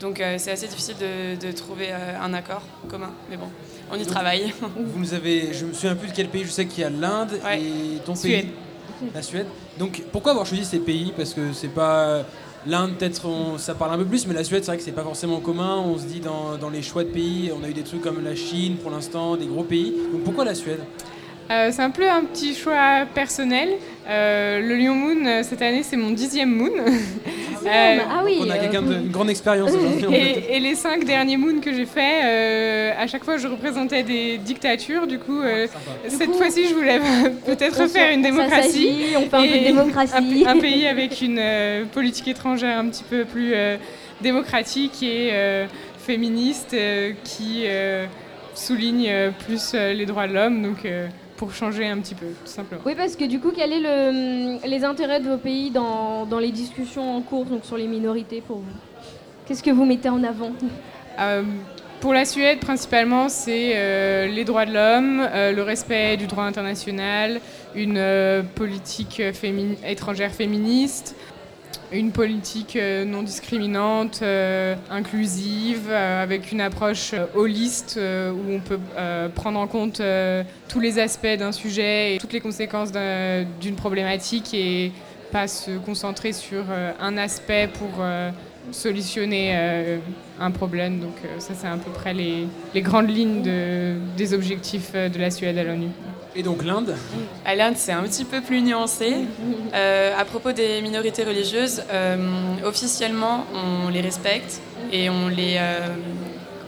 Donc 0.00 0.20
euh, 0.20 0.36
c'est 0.38 0.50
assez 0.50 0.66
difficile 0.66 0.96
de, 0.98 1.52
trouver 1.52 1.88
euh, 1.90 2.20
un 2.20 2.34
accord 2.34 2.62
commun. 2.88 3.10
Mais 3.30 3.36
bon, 3.36 3.48
on 3.90 3.96
y 3.96 4.04
travaille. 4.04 4.52
Vous 4.76 4.98
nous 4.98 5.14
avez, 5.14 5.52
je 5.52 5.66
me 5.66 5.72
souviens 5.72 5.94
plus 5.94 6.08
de 6.08 6.14
quel 6.14 6.28
pays, 6.28 6.44
je 6.44 6.50
sais 6.50 6.66
qu'il 6.66 6.82
y 6.82 6.84
a 6.84 6.90
l'Inde 6.90 7.40
et 7.52 7.98
ton 8.04 8.14
Suède. 8.14 8.46
pays. 8.46 9.10
La 9.14 9.22
Suède. 9.22 9.46
Donc 9.78 10.02
pourquoi 10.12 10.32
avoir 10.32 10.46
choisi 10.46 10.64
ces 10.64 10.78
pays? 10.78 11.12
Parce 11.16 11.34
que 11.34 11.52
c'est 11.52 11.68
pas. 11.68 12.22
L'Inde, 12.66 12.94
peut-être, 12.98 13.26
ça 13.58 13.74
parle 13.74 13.92
un 13.92 13.98
peu 13.98 14.06
plus, 14.06 14.26
mais 14.26 14.32
la 14.32 14.42
Suède, 14.42 14.64
c'est 14.64 14.70
vrai 14.70 14.78
que 14.78 14.82
c'est 14.82 14.92
pas 14.92 15.02
forcément 15.02 15.38
commun. 15.40 15.76
On 15.84 15.98
se 15.98 16.04
dit 16.04 16.20
dans, 16.20 16.56
dans, 16.56 16.70
les 16.70 16.80
choix 16.80 17.04
de 17.04 17.10
pays, 17.10 17.52
on 17.54 17.62
a 17.62 17.68
eu 17.68 17.74
des 17.74 17.82
trucs 17.82 18.00
comme 18.00 18.24
la 18.24 18.34
Chine 18.34 18.76
pour 18.76 18.90
l'instant, 18.90 19.36
des 19.36 19.44
gros 19.44 19.64
pays. 19.64 19.92
Donc 20.12 20.24
pourquoi 20.24 20.46
la 20.46 20.54
Suède? 20.54 20.80
Euh, 21.50 21.68
c'est 21.70 21.82
un 21.82 21.90
peu 21.90 22.08
un 22.08 22.24
petit 22.24 22.54
choix 22.54 23.04
personnel. 23.14 23.68
Euh, 24.08 24.60
le 24.60 24.76
Lyon 24.76 24.94
Moon, 24.94 25.42
cette 25.42 25.60
année, 25.60 25.82
c'est 25.82 25.96
mon 25.96 26.10
dixième 26.12 26.50
Moon. 26.50 26.70
ah 27.66 28.22
oui. 28.24 28.38
on 28.40 28.50
a 28.50 28.58
quelqu'un 28.58 28.82
d'une 28.82 29.10
grande 29.10 29.30
expérience 29.30 29.70
et, 30.12 30.56
et, 30.56 30.60
les 30.60 30.74
cinq 30.74 31.04
derniers 31.04 31.36
Moons 31.36 31.60
que 31.60 31.72
j'ai 31.72 31.86
fait, 31.86 32.92
à 32.96 33.06
chaque 33.06 33.24
fois, 33.24 33.36
je 33.36 33.48
représentais 33.48 34.02
des 34.02 34.38
dictatures. 34.38 35.06
Du 35.06 35.18
coup, 35.18 35.40
cette 36.08 36.34
fois-ci, 36.34 36.68
je 36.68 36.74
voulais 36.74 37.00
peut-être 37.46 37.86
faire 37.88 38.12
une 38.12 38.22
démocratie. 38.22 39.14
On 39.16 39.28
fait 39.28 39.36
un 39.36 39.42
peu 39.42 39.58
de 39.58 39.64
démocratie. 39.64 40.44
Un, 40.46 40.58
pays 40.58 40.86
avec 40.86 41.20
une 41.20 41.42
politique 41.92 42.28
étrangère 42.28 42.78
un 42.78 42.88
petit 42.88 43.04
peu 43.04 43.24
plus 43.24 43.54
démocratique 44.20 45.02
et 45.02 45.32
féministe 45.98 46.76
qui 47.24 47.64
souligne 48.54 49.32
plus 49.46 49.74
les 49.74 50.06
droits 50.06 50.26
de 50.26 50.34
l'homme. 50.34 50.62
Donc 50.62 50.86
pour 51.44 51.52
changer 51.52 51.86
un 51.86 51.98
petit 51.98 52.14
peu, 52.14 52.26
tout 52.26 52.50
simplement. 52.50 52.80
Oui, 52.86 52.94
parce 52.96 53.16
que 53.16 53.24
du 53.24 53.38
coup, 53.38 53.50
quels 53.54 53.70
sont 53.70 53.80
le, 53.82 54.66
les 54.66 54.82
intérêts 54.82 55.20
de 55.20 55.28
vos 55.28 55.36
pays 55.36 55.70
dans, 55.70 56.24
dans, 56.24 56.38
les 56.38 56.50
discussions 56.50 57.16
en 57.16 57.20
cours 57.20 57.44
donc 57.44 57.66
sur 57.66 57.76
les 57.76 57.86
minorités 57.86 58.40
pour 58.40 58.58
vous? 58.58 58.76
Qu'est-ce 59.46 59.62
que 59.62 59.70
vous 59.70 59.84
mettez 59.84 60.08
en 60.08 60.24
avant? 60.24 60.52
Euh, 61.20 61.42
Pour 62.00 62.14
la 62.14 62.24
Suède, 62.24 62.60
principalement, 62.60 63.28
c'est 63.28 63.72
euh, 63.74 64.26
les 64.26 64.44
droits 64.44 64.64
de 64.64 64.72
l'homme, 64.72 65.20
euh, 65.20 65.52
le 65.52 65.62
respect 65.62 66.16
du 66.16 66.26
droit 66.26 66.44
international, 66.44 67.40
une 67.74 68.02
politique 68.54 69.20
étrangère 69.86 70.32
féministe, 70.32 71.14
une 71.94 72.10
politique 72.10 72.76
euh, 72.76 73.04
non 73.04 73.22
discriminante, 73.22 74.20
euh, 74.22 74.74
inclusive, 74.90 75.88
euh, 75.88 76.22
avec 76.22 76.52
une 76.52 76.60
approche 76.60 77.14
holiste 77.34 77.98
où 77.98 78.52
on 78.52 78.60
peut 78.60 78.78
prendre 79.34 79.58
en 79.58 79.66
compte 79.66 80.00
tous 80.68 80.80
les 80.80 80.98
aspects 80.98 81.36
d'un 81.38 81.52
sujet 81.52 82.14
et 82.14 82.18
toutes 82.18 82.32
les 82.32 82.40
conséquences 82.40 82.90
d'une 83.60 83.76
problématique 83.76 84.54
et 84.54 84.92
pas 85.32 85.48
se 85.48 85.72
concentrer 85.78 86.32
sur 86.32 86.64
un 87.00 87.16
aspect 87.16 87.68
pour 87.78 88.04
solutionner 88.70 89.56
un 90.40 90.50
problème. 90.50 91.00
Donc 91.00 91.16
ça, 91.38 91.54
c'est 91.54 91.66
à 91.66 91.76
peu 91.76 91.90
près 91.90 92.14
les, 92.14 92.46
grandes 92.82 93.10
lignes 93.10 93.42
de, 93.42 93.94
des 94.16 94.34
objectifs 94.34 94.92
de 94.92 95.18
la 95.18 95.30
Suède 95.30 95.58
à 95.58 95.64
l'ONU. 95.64 95.88
Et 96.36 96.42
donc 96.42 96.64
l'Inde 96.64 96.96
À 97.44 97.54
l'Inde, 97.54 97.74
c'est 97.76 97.92
un 97.92 98.02
petit 98.02 98.24
peu 98.24 98.40
plus 98.40 98.62
nuancé. 98.62 99.14
Euh, 99.74 100.12
à 100.16 100.24
propos 100.24 100.52
des 100.52 100.80
minorités 100.82 101.24
religieuses, 101.24 101.82
euh, 101.92 102.16
officiellement, 102.64 103.44
on 103.54 103.88
les 103.88 104.00
respecte 104.00 104.60
et 104.92 105.10
on 105.10 105.26
les, 105.26 105.56
euh, 105.58 105.88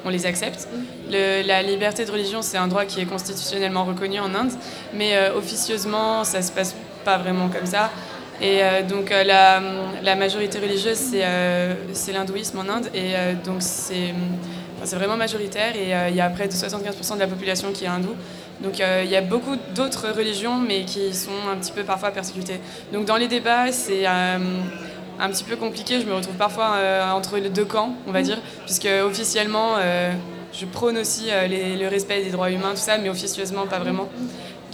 on 0.05 0.09
les 0.09 0.27
accepte. 0.27 0.67
la 1.09 1.63
liberté 1.63 2.05
de 2.05 2.11
religion, 2.11 2.43
c'est 2.43 2.57
un 2.57 2.67
droit 2.67 2.85
qui 2.85 3.01
est 3.01 3.05
constitutionnellement 3.07 3.85
reconnu 3.85 4.19
en 4.19 4.35
Inde, 4.35 4.51
mais 4.93 5.31
officieusement, 5.37 6.25
ça 6.25 6.43
se 6.43 6.51
passe 6.51 6.75
pas 7.05 7.17
vraiment 7.19 7.49
comme 7.49 7.67
ça. 7.67 7.91
Et 8.41 8.61
donc 8.89 9.11
la, 9.11 9.63
la, 10.03 10.15
majorité 10.15 10.59
religieuse, 10.59 11.15
c'est 11.93 12.13
l'hindouisme 12.13 12.59
en 12.59 12.69
Inde, 12.69 12.91
et 12.95 13.15
donc 13.45 13.63
c'est 13.63 14.15
vraiment 14.97 15.17
majoritaire, 15.17 15.75
et 15.75 16.11
il 16.11 16.17
y 16.17 16.21
a 16.21 16.29
près 16.29 16.47
de 16.47 16.53
75% 16.53 17.15
de 17.15 17.21
la 17.21 17.27
population 17.27 17.73
qui 17.73 17.85
est 17.85 17.89
hindoue. 17.89 18.15
Donc 18.61 18.81
euh, 18.81 19.03
il 19.05 19.11
y 19.11 19.17
a 19.17 19.21
beaucoup 19.21 19.57
d'autres 19.75 20.09
religions, 20.17 20.57
mais 20.59 20.85
qui 20.85 21.13
sont 21.15 21.31
un 21.51 21.57
petit 21.57 21.73
peu 21.73 21.83
parfois 21.83 22.11
persécutées. 22.11 22.61
Donc 22.93 23.05
dans 23.05 23.17
les 23.17 23.29
débats, 23.29 23.71
c'est 23.71 24.07
euh, 24.07 24.39
un 25.19 25.29
petit 25.31 25.45
peu 25.45 25.57
compliqué. 25.57 26.01
Je 26.01 26.07
me 26.07 26.15
retrouve 26.15 26.37
parfois 26.37 26.77
euh, 26.77 27.11
entre 27.11 27.37
les 27.37 27.51
deux 27.51 27.65
camps, 27.65 27.95
on 28.07 28.13
va 28.13 28.23
dire, 28.23 28.39
puisque 28.65 28.89
officiellement, 29.05 29.77
je 30.53 30.65
prône 30.65 30.97
aussi 30.97 31.27
le 31.29 31.89
respect 31.89 32.23
des 32.23 32.31
droits 32.31 32.51
humains, 32.51 32.71
tout 32.71 32.77
ça, 32.77 32.97
mais 32.99 33.09
officieusement, 33.09 33.67
pas 33.67 33.79
vraiment. 33.79 34.09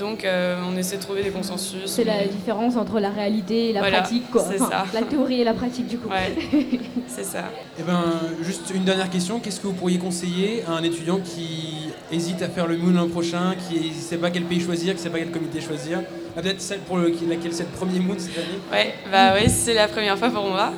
Donc 0.02 0.26
on 0.26 0.76
essaie 0.76 0.96
de 0.96 1.02
trouver 1.02 1.22
des 1.22 1.30
consensus. 1.30 1.86
C'est 1.86 2.02
la 2.02 2.26
différence 2.26 2.76
entre 2.76 2.98
la 2.98 3.10
réalité 3.10 3.70
et 3.70 3.72
la 3.72 3.82
pratique, 3.82 4.28
quoi. 4.32 4.42
C'est 4.42 4.58
ça. 4.58 4.84
La 4.92 5.02
théorie 5.02 5.42
et 5.42 5.44
la 5.44 5.54
pratique, 5.54 5.86
du 5.86 5.96
coup. 5.96 6.08
Ouais, 6.08 6.34
c'est 7.06 7.24
ça. 7.24 7.38
Et 7.78 7.80
eh 7.80 7.82
ben, 7.84 8.02
juste 8.42 8.72
une 8.74 8.82
dernière 8.82 9.08
question. 9.10 9.38
Qu'est-ce 9.38 9.60
que 9.60 9.68
vous 9.68 9.72
pourriez 9.74 9.98
conseiller 9.98 10.64
à 10.66 10.72
un 10.72 10.82
étudiant 10.82 11.20
qui 11.20 11.88
hésite 12.10 12.42
à 12.42 12.48
faire 12.48 12.66
le 12.66 12.76
Moon 12.76 12.92
l'an 12.92 13.08
prochain, 13.08 13.54
qui 13.68 13.90
ne 13.90 13.94
sait 13.94 14.16
pas 14.16 14.30
quel 14.30 14.42
pays 14.42 14.60
choisir, 14.60 14.94
qui 14.94 14.98
ne 14.98 15.04
sait 15.04 15.10
pas 15.10 15.18
quel 15.18 15.30
comité 15.30 15.60
choisir? 15.60 16.00
Ah, 16.36 16.42
Peut-être 16.42 16.60
celle 16.60 16.80
pour 16.80 16.98
laquelle 16.98 17.52
c'est 17.52 17.62
le 17.62 17.68
premier 17.68 18.00
Moon 18.00 18.16
cette 18.18 18.38
année? 18.38 18.58
Ouais, 18.72 18.94
bah 19.10 19.34
oui, 19.36 19.48
c'est 19.48 19.74
la 19.74 19.86
première 19.86 20.18
fois 20.18 20.30
pour 20.30 20.48
moi. 20.48 20.72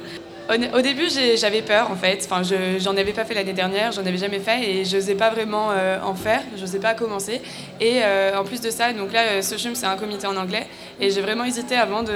Au, 0.51 0.81
début, 0.83 1.09
j'avais 1.37 1.63
peur 1.63 1.91
en 1.91 1.97
fait. 1.97 2.21
Enfin, 2.25 2.43
je 2.43 2.79
j'en 2.79 2.97
avais 2.99 3.13
pas 3.15 3.25
fait 3.25 3.33
l'année 3.33 3.55
dernière, 3.55 3.93
j'en 3.93 4.05
avais 4.05 4.19
jamais 4.19 4.41
fait 4.41 4.63
et 4.69 4.85
je 4.85 4.97
n'osais 4.97 5.15
pas 5.15 5.31
vraiment 5.31 5.69
euh, 5.71 5.99
en 6.03 6.15
faire, 6.15 6.43
je 6.55 6.61
n'osais 6.61 6.81
pas 6.81 6.93
commencer. 6.93 7.41
Et 7.81 8.01
euh, 8.03 8.39
en 8.39 8.45
plus 8.45 8.61
de 8.61 8.71
ça, 8.71 8.93
donc 8.93 9.13
là, 9.13 9.23
euh, 9.23 9.43
Socium, 9.43 9.75
c'est 9.75 9.87
un 9.87 9.97
comité 9.97 10.27
en 10.27 10.37
anglais 10.37 10.67
et 11.01 11.11
j'ai 11.11 11.23
vraiment 11.23 11.45
hésité 11.45 11.77
avant 11.77 12.03
de, 12.03 12.13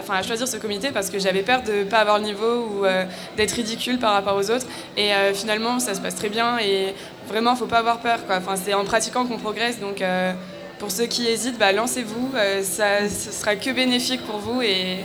enfin, 0.00 0.14
à 0.14 0.22
choisir 0.22 0.48
ce 0.48 0.56
comité 0.56 0.90
parce 0.90 1.10
que 1.10 1.18
j'avais 1.18 1.42
peur 1.42 1.62
de 1.62 1.84
pas 1.84 1.98
avoir 1.98 2.18
le 2.18 2.24
niveau 2.24 2.66
ou 2.70 2.86
euh, 2.86 3.04
d'être 3.36 3.52
ridicule 3.52 3.98
par 3.98 4.14
rapport 4.14 4.36
aux 4.36 4.50
autres. 4.50 4.66
Et 4.96 5.12
euh, 5.12 5.34
finalement, 5.34 5.78
ça 5.80 5.94
se 5.94 6.00
passe 6.00 6.14
très 6.14 6.30
bien 6.30 6.58
et 6.58 6.94
vraiment, 7.28 7.56
faut 7.56 7.66
pas 7.66 7.78
avoir 7.78 7.98
peur. 7.98 8.20
Enfin, 8.30 8.56
c'est 8.56 8.72
en 8.74 8.84
pratiquant 8.84 9.26
qu'on 9.26 9.38
progresse, 9.38 9.80
donc. 9.80 10.00
euh, 10.00 10.32
pour 10.78 10.90
ceux 10.90 11.06
qui 11.06 11.26
hésitent, 11.26 11.58
bah, 11.58 11.72
lancez-vous, 11.72 12.32
euh, 12.34 12.62
ça, 12.62 13.08
ce 13.08 13.32
sera 13.32 13.56
que 13.56 13.70
bénéfique 13.70 14.20
pour 14.26 14.38
vous. 14.38 14.60
Et 14.62 14.98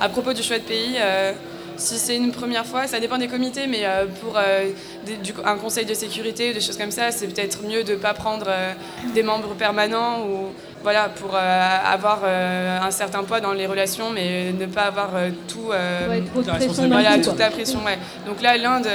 à 0.00 0.08
propos 0.08 0.32
du 0.32 0.42
choix 0.42 0.58
de 0.58 0.64
pays, 0.64 0.96
euh, 0.98 1.32
si 1.76 1.98
c'est 1.98 2.16
une 2.16 2.30
première 2.30 2.64
fois, 2.66 2.86
ça 2.86 3.00
dépend 3.00 3.18
des 3.18 3.26
comités, 3.28 3.66
mais 3.66 3.80
euh, 3.84 4.06
pour 4.22 4.34
euh, 4.36 4.68
des- 5.06 5.16
du- 5.16 5.34
un 5.44 5.56
conseil 5.56 5.84
de 5.84 5.94
sécurité 5.94 6.50
ou 6.50 6.54
des 6.54 6.60
choses 6.60 6.78
comme 6.78 6.92
ça, 6.92 7.10
c'est 7.10 7.26
peut-être 7.26 7.62
mieux 7.64 7.82
de 7.82 7.92
ne 7.92 7.98
pas 7.98 8.14
prendre 8.14 8.46
euh, 8.48 8.72
des 9.14 9.22
membres 9.24 9.54
permanents 9.54 10.20
ou 10.22 10.52
voilà, 10.84 11.08
pour 11.08 11.30
euh, 11.34 11.76
avoir 11.84 12.20
euh, 12.24 12.78
un 12.80 12.90
certain 12.90 13.24
poids 13.24 13.40
dans 13.40 13.54
les 13.54 13.66
relations, 13.66 14.10
mais 14.14 14.52
ne 14.52 14.66
pas 14.66 14.82
avoir 14.82 15.16
euh, 15.16 15.30
tout. 15.48 15.72
euh, 15.72 16.08
Ouais, 16.08 16.22
trop 16.30 16.42
de 16.42 16.46
La 16.46 16.52
pression 16.54 16.82
d'un 16.82 16.88
voilà, 16.88 17.18
toute 17.18 17.38
la 17.38 17.50
pression, 17.50 17.82
ouais. 17.84 17.98
Donc 18.26 18.40
là, 18.42 18.56
l'Inde, 18.58 18.86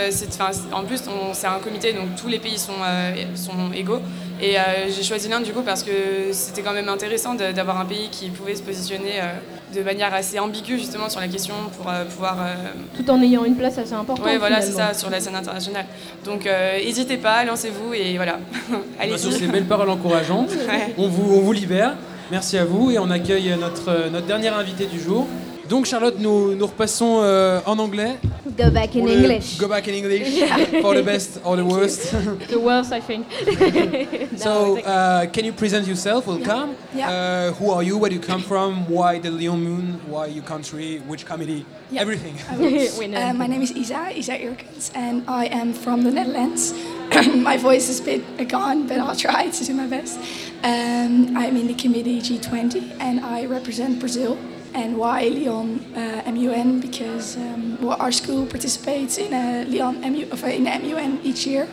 en 0.72 0.84
plus, 0.84 1.02
on- 1.10 1.34
c'est 1.34 1.48
un 1.48 1.60
comité, 1.60 1.92
donc 1.94 2.16
tous 2.16 2.28
les 2.28 2.38
pays 2.40 2.60
sont, 2.60 2.74
euh, 2.86 3.14
sont 3.36 3.74
égaux. 3.74 4.02
Et 4.42 4.58
euh, 4.58 4.62
j'ai 4.90 5.04
choisi 5.04 5.28
l'Inde 5.28 5.44
du 5.44 5.52
coup 5.52 5.62
parce 5.64 5.84
que 5.84 5.92
c'était 6.32 6.62
quand 6.62 6.72
même 6.74 6.88
intéressant 6.90 7.36
d'avoir 7.36 7.80
un 7.80 7.86
pays 7.86 8.08
qui 8.10 8.30
pouvait 8.30 8.56
se 8.56 8.62
positionner 8.62 9.20
euh, 9.22 9.76
de 9.78 9.84
manière 9.84 10.14
assez 10.14 10.40
ambiguë 10.40 10.78
justement 10.80 11.10
sur 11.10 11.20
la 11.20 11.28
question 11.28 11.54
pour 11.78 11.90
euh, 11.90 12.06
pouvoir. 12.06 12.38
euh, 12.40 12.56
Tout 12.98 13.10
en 13.12 13.22
ayant 13.22 13.44
une 13.44 13.56
place 13.56 13.78
assez 13.78 13.94
importante. 13.94 14.26
ouais, 14.26 14.38
voilà, 14.38 14.62
c'est 14.62 14.72
ça, 14.72 14.94
sur 14.94 15.10
la 15.10 15.20
scène 15.20 15.36
internationale. 15.36 15.86
Donc 16.26 16.46
euh, 16.48 16.78
n'hésitez 16.78 17.18
pas, 17.18 17.44
lancez-vous 17.44 17.94
et 17.94 18.16
voilà. 18.16 18.40
Bah, 18.70 19.18
sur 19.18 19.32
ces 19.32 19.38
Allez-y. 19.40 19.48
belles 19.52 19.66
paroles 19.66 19.90
encourageantes, 19.90 20.52
Ouais. 20.52 20.94
on, 20.98 21.08
vous, 21.10 21.36
on 21.36 21.42
vous 21.42 21.52
libère. 21.54 21.96
Merci 22.32 22.58
à 22.60 22.64
vous 22.66 22.92
et 22.92 23.00
on 23.00 23.10
accueille 23.10 23.54
notre, 23.60 24.10
notre 24.12 24.28
dernière 24.28 24.56
invité 24.58 24.86
du 24.86 25.00
jour. 25.02 25.28
Donc 25.70 25.86
Charlotte, 25.86 26.16
nous, 26.20 26.56
nous 26.56 26.66
repassons 26.66 27.20
euh, 27.22 27.60
en 27.68 27.78
anglais. 27.78 28.18
Go 28.58 28.72
back 28.72 28.96
in 28.96 29.06
le- 29.06 29.12
English. 29.12 29.58
Go 29.60 29.68
back 29.68 29.88
in 29.88 29.94
English 29.94 30.40
for 30.82 30.96
the 30.96 31.04
best 31.04 31.40
or 31.46 31.56
the 31.56 31.64
worst. 31.64 32.12
The 32.50 32.58
worst, 32.60 32.92
I 32.92 33.00
think. 33.00 33.28
so, 34.36 34.80
uh, 34.80 35.28
can 35.28 35.46
you 35.46 35.54
present 35.54 35.86
yourself? 35.88 36.26
Welcome. 36.26 36.76
Yeah. 36.96 37.10
Uh, 37.10 37.54
who 37.54 37.70
are 37.70 37.84
you? 37.84 38.00
Where 38.00 38.10
do 38.10 38.16
you 38.16 38.22
come 38.22 38.42
from? 38.42 38.90
Why 38.90 39.20
the 39.20 39.30
Lyon 39.30 39.64
Moon? 39.64 40.02
Why 40.08 40.26
your 40.26 40.44
country? 40.44 41.04
Which 41.08 41.24
committee? 41.28 41.66
Yeah. 41.92 42.02
Everything. 42.02 42.36
I 42.50 42.58
will. 42.58 43.16
uh, 43.16 43.34
my 43.34 43.46
name 43.46 43.62
is 43.62 43.72
Isa, 43.72 44.10
Isa 44.18 44.40
Irkens, 44.40 44.90
and 44.96 45.24
I 45.28 45.46
am 45.46 45.74
from 45.74 46.02
the 46.02 46.10
Netherlands. 46.12 46.74
my 47.36 47.58
voice 47.58 47.90
is 47.90 48.00
a 48.00 48.04
bit 48.04 48.50
gone, 48.50 48.88
but 48.88 48.98
I'll 48.98 49.16
try 49.16 49.50
to 49.50 49.64
do 49.66 49.74
my 49.76 49.86
best. 49.86 50.18
Um, 50.64 51.38
I'm 51.38 51.56
in 51.56 51.68
the 51.68 51.76
committee 51.76 52.20
G20, 52.22 52.98
and 53.00 53.20
I 53.20 53.46
represent 53.46 54.00
Brazil. 54.00 54.36
And 54.74 54.98
why 54.98 55.28
Lyon 55.28 55.80
uh, 55.96 56.32
MUN? 56.32 56.80
Because 56.80 57.38
um, 57.38 57.78
well, 57.82 57.98
our 58.00 58.12
school 58.12 58.46
participates 58.46 59.18
in 59.18 59.34
a 59.34 59.66
Lyon 59.66 60.02
MU, 60.02 60.26
in 60.48 60.68
a 60.68 60.80
MUN 60.80 61.20
each 61.24 61.46
year. 61.48 61.68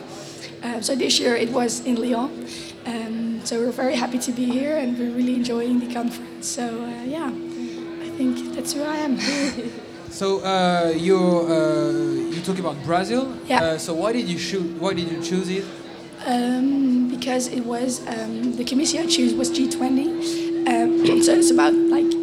Uh, 0.63 0.81
so 0.81 0.95
this 0.95 1.19
year 1.19 1.35
it 1.35 1.49
was 1.51 1.85
in 1.85 1.95
Lyon. 1.95 2.29
Um, 2.85 3.41
so 3.43 3.59
we're 3.59 3.71
very 3.71 3.95
happy 3.95 4.17
to 4.19 4.31
be 4.31 4.45
here, 4.45 4.77
and 4.77 4.97
we're 4.97 5.11
really 5.11 5.35
enjoying 5.35 5.79
the 5.79 5.93
conference. 5.93 6.47
So 6.47 6.63
uh, 6.63 7.03
yeah, 7.03 7.27
I 7.27 8.09
think 8.17 8.55
that's 8.55 8.73
who 8.73 8.83
I 8.83 8.97
am. 8.97 9.17
So 10.09 10.39
uh, 10.39 10.93
you 10.95 11.17
uh, 11.19 11.91
you 12.33 12.41
talk 12.41 12.57
about 12.57 12.81
Brazil. 12.83 13.37
Yeah. 13.45 13.61
Uh, 13.61 13.77
so 13.77 13.93
why 13.93 14.13
did 14.13 14.27
you 14.27 14.39
choose? 14.39 14.65
Why 14.79 14.93
did 14.93 15.11
you 15.11 15.21
choose 15.21 15.49
it? 15.49 15.65
Um, 16.25 17.09
because 17.09 17.47
it 17.47 17.63
was 17.63 18.01
um, 18.07 18.55
the 18.55 18.63
committee 18.63 18.99
I 18.99 19.05
choose 19.05 19.35
was 19.35 19.51
G20, 19.51 20.65
um, 20.67 21.21
so 21.23 21.33
it's 21.33 21.51
about 21.51 21.73
like 21.73 22.16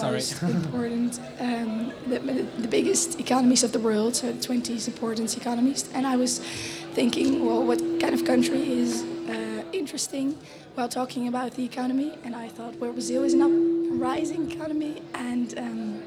the 0.00 0.18
Sorry. 0.18 0.42
most 0.42 0.42
important, 0.64 1.20
um, 1.40 1.92
the, 2.06 2.18
the, 2.18 2.42
the 2.62 2.68
biggest 2.68 3.20
economies 3.20 3.62
of 3.62 3.72
the 3.72 3.78
world, 3.78 4.16
so 4.16 4.32
the 4.32 4.42
20 4.42 4.74
important 4.86 5.36
economies. 5.36 5.88
And 5.94 6.06
I 6.06 6.16
was 6.16 6.38
thinking, 6.94 7.44
well, 7.44 7.62
what 7.64 7.78
kind 8.00 8.14
of 8.14 8.24
country 8.24 8.72
is 8.72 9.02
uh, 9.28 9.62
interesting 9.72 10.38
while 10.74 10.88
talking 10.88 11.28
about 11.28 11.52
the 11.52 11.64
economy? 11.64 12.18
And 12.24 12.34
I 12.34 12.48
thought, 12.48 12.76
well, 12.76 12.92
Brazil 12.92 13.24
is 13.24 13.34
an 13.34 13.42
up 13.42 13.52
rising 14.00 14.50
economy, 14.50 15.02
and 15.14 15.58
um, 15.58 16.02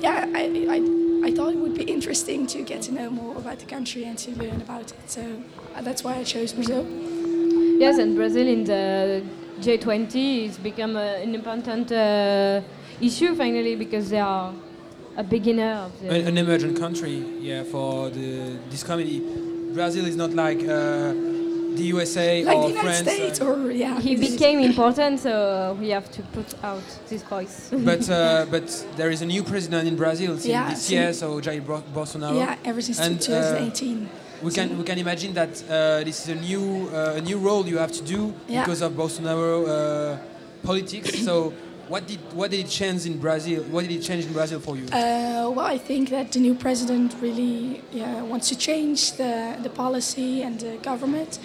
yeah, 0.00 0.26
I, 0.34 0.44
I, 0.76 1.28
I 1.28 1.34
thought 1.34 1.52
it 1.52 1.58
would 1.58 1.74
be 1.74 1.84
interesting 1.84 2.46
to 2.48 2.62
get 2.62 2.82
to 2.82 2.92
know 2.92 3.10
more 3.10 3.36
about 3.36 3.58
the 3.58 3.66
country 3.66 4.04
and 4.04 4.16
to 4.18 4.30
learn 4.38 4.60
about 4.60 4.92
it. 4.92 5.10
So 5.10 5.42
uh, 5.74 5.82
that's 5.82 6.02
why 6.04 6.14
I 6.14 6.24
chose 6.24 6.52
Brazil. 6.52 6.86
Yes, 7.78 7.98
and 7.98 8.16
Brazil 8.16 8.46
in 8.46 8.64
the 8.64 9.22
J20 9.60 10.46
has 10.46 10.58
become 10.58 10.96
uh, 10.96 11.00
an 11.00 11.34
important 11.34 11.90
uh, 11.92 12.60
issue 13.00 13.34
finally 13.34 13.76
because 13.76 14.10
they 14.10 14.20
are 14.20 14.52
a 15.16 15.22
beginner 15.24 15.72
of 15.86 16.00
the. 16.00 16.08
An, 16.10 16.28
an 16.28 16.38
emergent 16.38 16.78
country, 16.78 17.16
yeah, 17.40 17.62
for 17.64 18.10
the 18.10 18.56
this 18.70 18.82
committee. 18.82 19.20
Brazil 19.74 20.06
is 20.06 20.16
not 20.16 20.32
like 20.32 20.60
uh, 20.60 21.12
the 21.76 21.84
USA 21.94 22.42
Like 22.44 22.56
or 22.56 22.62
the 22.62 22.68
United 22.68 22.84
France. 23.04 23.12
States, 23.12 23.40
uh, 23.40 23.46
or 23.46 23.70
yeah. 23.70 24.00
he 24.00 24.16
became 24.16 24.58
important, 24.60 25.20
so 25.20 25.76
we 25.80 25.90
have 25.90 26.10
to 26.12 26.22
put 26.32 26.54
out 26.64 26.82
this 27.08 27.22
voice. 27.22 27.70
but 27.90 28.08
uh, 28.08 28.46
but 28.50 28.66
there 28.96 29.10
is 29.10 29.22
a 29.22 29.26
new 29.26 29.42
president 29.42 29.86
in 29.86 29.94
Brazil 29.96 30.32
since 30.36 30.46
Yeah, 30.46 30.70
this 30.70 30.86
so- 30.86 30.94
year, 30.94 31.12
so 31.12 31.40
Jair 31.40 31.64
Bo- 31.64 31.82
Bolsonaro. 31.94 32.36
Yeah, 32.36 32.56
ever 32.64 32.80
since 32.80 32.98
And, 32.98 33.16
uh, 33.20 33.68
2018. 33.68 34.08
we 34.42 34.50
can 34.52 34.78
we 34.78 34.84
can 34.84 34.98
imagine 34.98 35.32
that 35.34 35.50
uh, 35.68 36.04
this 36.04 36.16
is 36.22 36.28
a 36.28 36.34
new 36.48 36.88
uh, 36.92 37.18
a 37.18 37.20
new 37.20 37.38
role 37.38 37.66
you 37.66 37.78
have 37.78 37.92
to 37.92 38.02
do 38.02 38.32
Yeah. 38.48 38.62
because 38.64 38.82
of 38.82 38.92
Bolsonaro 38.92 39.54
uh, 39.68 40.16
politics. 40.62 41.10
so 41.24 41.52
what 41.88 42.06
did 42.06 42.20
what 42.32 42.50
did 42.50 42.60
it 42.60 42.68
change 42.68 43.06
in 43.06 43.18
Brazil? 43.18 43.62
What 43.64 43.82
did 43.82 43.92
it 43.92 44.02
change 44.02 44.26
in 44.26 44.32
Brazil 44.32 44.60
for 44.60 44.76
you? 44.76 44.84
Uh, 44.86 45.50
well, 45.50 45.66
I 45.66 45.78
think 45.78 46.10
that 46.10 46.32
the 46.32 46.40
new 46.40 46.54
president 46.54 47.14
really 47.20 47.82
yeah, 47.92 48.22
wants 48.22 48.48
to 48.50 48.56
change 48.56 49.12
the, 49.12 49.56
the 49.62 49.70
policy 49.70 50.42
and 50.42 50.60
the 50.60 50.76
government. 50.82 51.38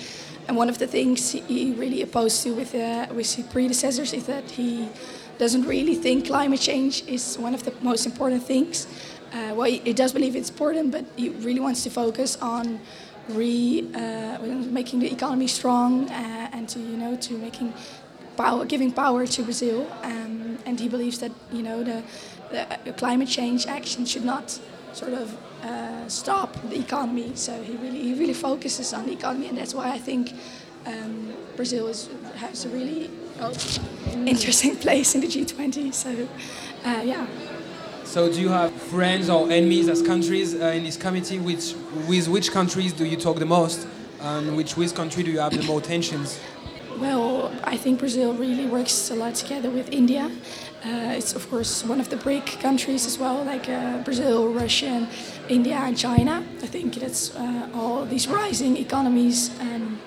And 0.48 0.58
one 0.58 0.70
of 0.70 0.78
the 0.78 0.88
things 0.88 1.32
he 1.32 1.74
really 1.78 2.02
opposed 2.02 2.44
to 2.44 2.54
with, 2.54 2.76
uh, 2.76 3.08
with 3.14 3.34
his 3.34 3.46
predecessors 3.46 4.12
is 4.14 4.26
that 4.26 4.52
he 4.52 4.90
doesn't 5.38 5.64
really 5.64 5.96
think 5.96 6.28
climate 6.28 6.60
change 6.60 7.04
is 7.08 7.38
one 7.38 7.54
of 7.54 7.64
the 7.64 7.74
most 7.82 8.06
important 8.06 8.44
things. 8.44 8.88
Uh, 9.32 9.54
well, 9.56 9.64
he, 9.64 9.78
he 9.80 9.94
does 9.94 10.12
believe 10.12 10.36
it's 10.36 10.50
important, 10.50 10.92
but 10.92 11.06
he 11.16 11.30
really 11.30 11.62
wants 11.62 11.84
to 11.84 11.90
focus 11.90 12.38
on 12.42 12.80
re 13.30 13.90
uh, 13.96 14.38
making 14.80 15.00
the 15.00 15.12
economy 15.12 15.48
strong 15.48 16.10
uh, 16.10 16.50
and 16.52 16.68
to 16.68 16.80
you 16.80 16.98
know 16.98 17.16
to 17.16 17.38
making 17.38 17.74
power, 18.38 18.66
giving 18.66 18.92
power 18.92 19.26
to 19.26 19.44
Brazil. 19.44 19.88
Um, 20.04 20.58
and 20.66 20.80
he 20.80 20.88
believes 20.88 21.20
that 21.20 21.32
you 21.52 21.64
know 21.64 21.84
the, 21.84 22.04
the 22.52 22.94
climate 22.94 23.28
change 23.28 23.68
action 23.68 24.06
should 24.06 24.26
not 24.26 24.60
sort 24.94 25.14
of 25.14 25.38
uh, 25.64 26.08
stop 26.08 26.56
the 26.70 26.80
economy. 26.80 27.32
So 27.36 27.62
he 27.64 27.76
really 27.78 28.02
he 28.02 28.14
really 28.14 28.34
focuses 28.34 28.94
on 28.94 29.06
the 29.06 29.14
economy, 29.14 29.48
and 29.48 29.58
that's 29.58 29.74
why 29.74 29.90
I 29.90 30.00
think 30.00 30.34
um, 30.86 31.34
Brazil 31.56 31.88
is, 31.88 32.10
has 32.36 32.66
a 32.66 32.70
really 32.70 33.10
oh, 33.40 33.54
interesting 34.26 34.76
place 34.86 35.16
in 35.16 35.22
the 35.22 35.28
G20. 35.28 35.94
So 35.94 36.28
uh, 36.86 37.02
yeah. 37.04 37.26
So 38.04 38.32
do 38.32 38.40
you 38.40 38.50
have 38.50 38.72
friends 38.74 39.30
or 39.30 39.50
enemies 39.50 39.88
as 39.88 40.02
countries 40.02 40.54
uh, 40.54 40.66
in 40.66 40.84
this 40.84 40.98
committee? 40.98 41.40
Which 41.40 41.74
with 42.08 42.28
which 42.28 42.52
countries 42.52 42.94
do 42.94 43.06
you 43.06 43.18
talk 43.18 43.40
the 43.40 43.46
most, 43.46 43.88
and 44.22 44.56
which 44.56 44.78
with 44.78 44.94
country 44.94 45.24
do 45.24 45.32
you 45.32 45.40
have 45.40 45.56
the 45.56 45.64
more 45.64 45.82
tensions? 45.82 46.40
Well, 47.00 47.52
I 47.64 47.76
think 47.78 48.00
Brazil 48.00 48.34
really 48.34 48.66
works 48.66 49.10
a 49.10 49.16
lot 49.16 49.36
together 49.36 49.70
with 49.70 49.92
India. 49.92 50.30
Uh, 50.86 51.18
it's 51.18 51.34
of 51.34 51.50
course 51.50 51.84
one 51.84 52.00
of 52.00 52.10
the 52.10 52.18
BRIC 52.18 52.60
countries 52.62 53.06
as 53.06 53.18
well, 53.18 53.44
like 53.44 53.70
uh, 53.70 54.04
Brazil, 54.04 54.50
Russia, 54.54 55.08
India, 55.50 55.76
and 55.76 55.98
China. 55.98 56.44
I 56.62 56.68
think 56.68 56.96
that's 56.96 57.36
uh, 57.36 57.70
all 57.74 58.06
these 58.06 58.28
rising 58.28 58.78
economies 58.78 59.50
um, 59.60 60.00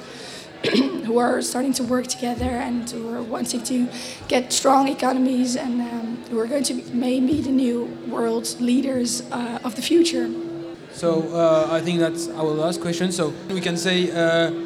who 1.07 1.19
are 1.19 1.43
starting 1.43 1.73
to 1.75 1.83
work 1.83 2.07
together 2.07 2.51
and 2.51 2.89
who 2.91 3.09
are 3.15 3.23
wanting 3.23 3.63
to 3.65 3.89
get 4.29 4.53
strong 4.53 4.89
economies 4.89 5.57
and 5.57 5.81
um, 5.81 6.23
who 6.31 6.39
are 6.39 6.47
going 6.47 6.65
to 6.65 6.75
be 6.75 6.83
maybe 6.93 7.41
the 7.41 7.51
new 7.51 7.85
world 8.09 8.55
leaders 8.61 9.23
uh, 9.33 9.59
of 9.65 9.75
the 9.77 9.83
future. 9.83 10.31
So 10.93 11.29
uh, 11.35 11.69
I 11.71 11.81
think 11.81 12.01
that's 12.01 12.29
our 12.29 12.51
last 12.51 12.81
question. 12.81 13.13
So 13.13 13.33
we 13.51 13.61
can 13.61 13.77
say, 13.77 14.11
uh, 14.11 14.66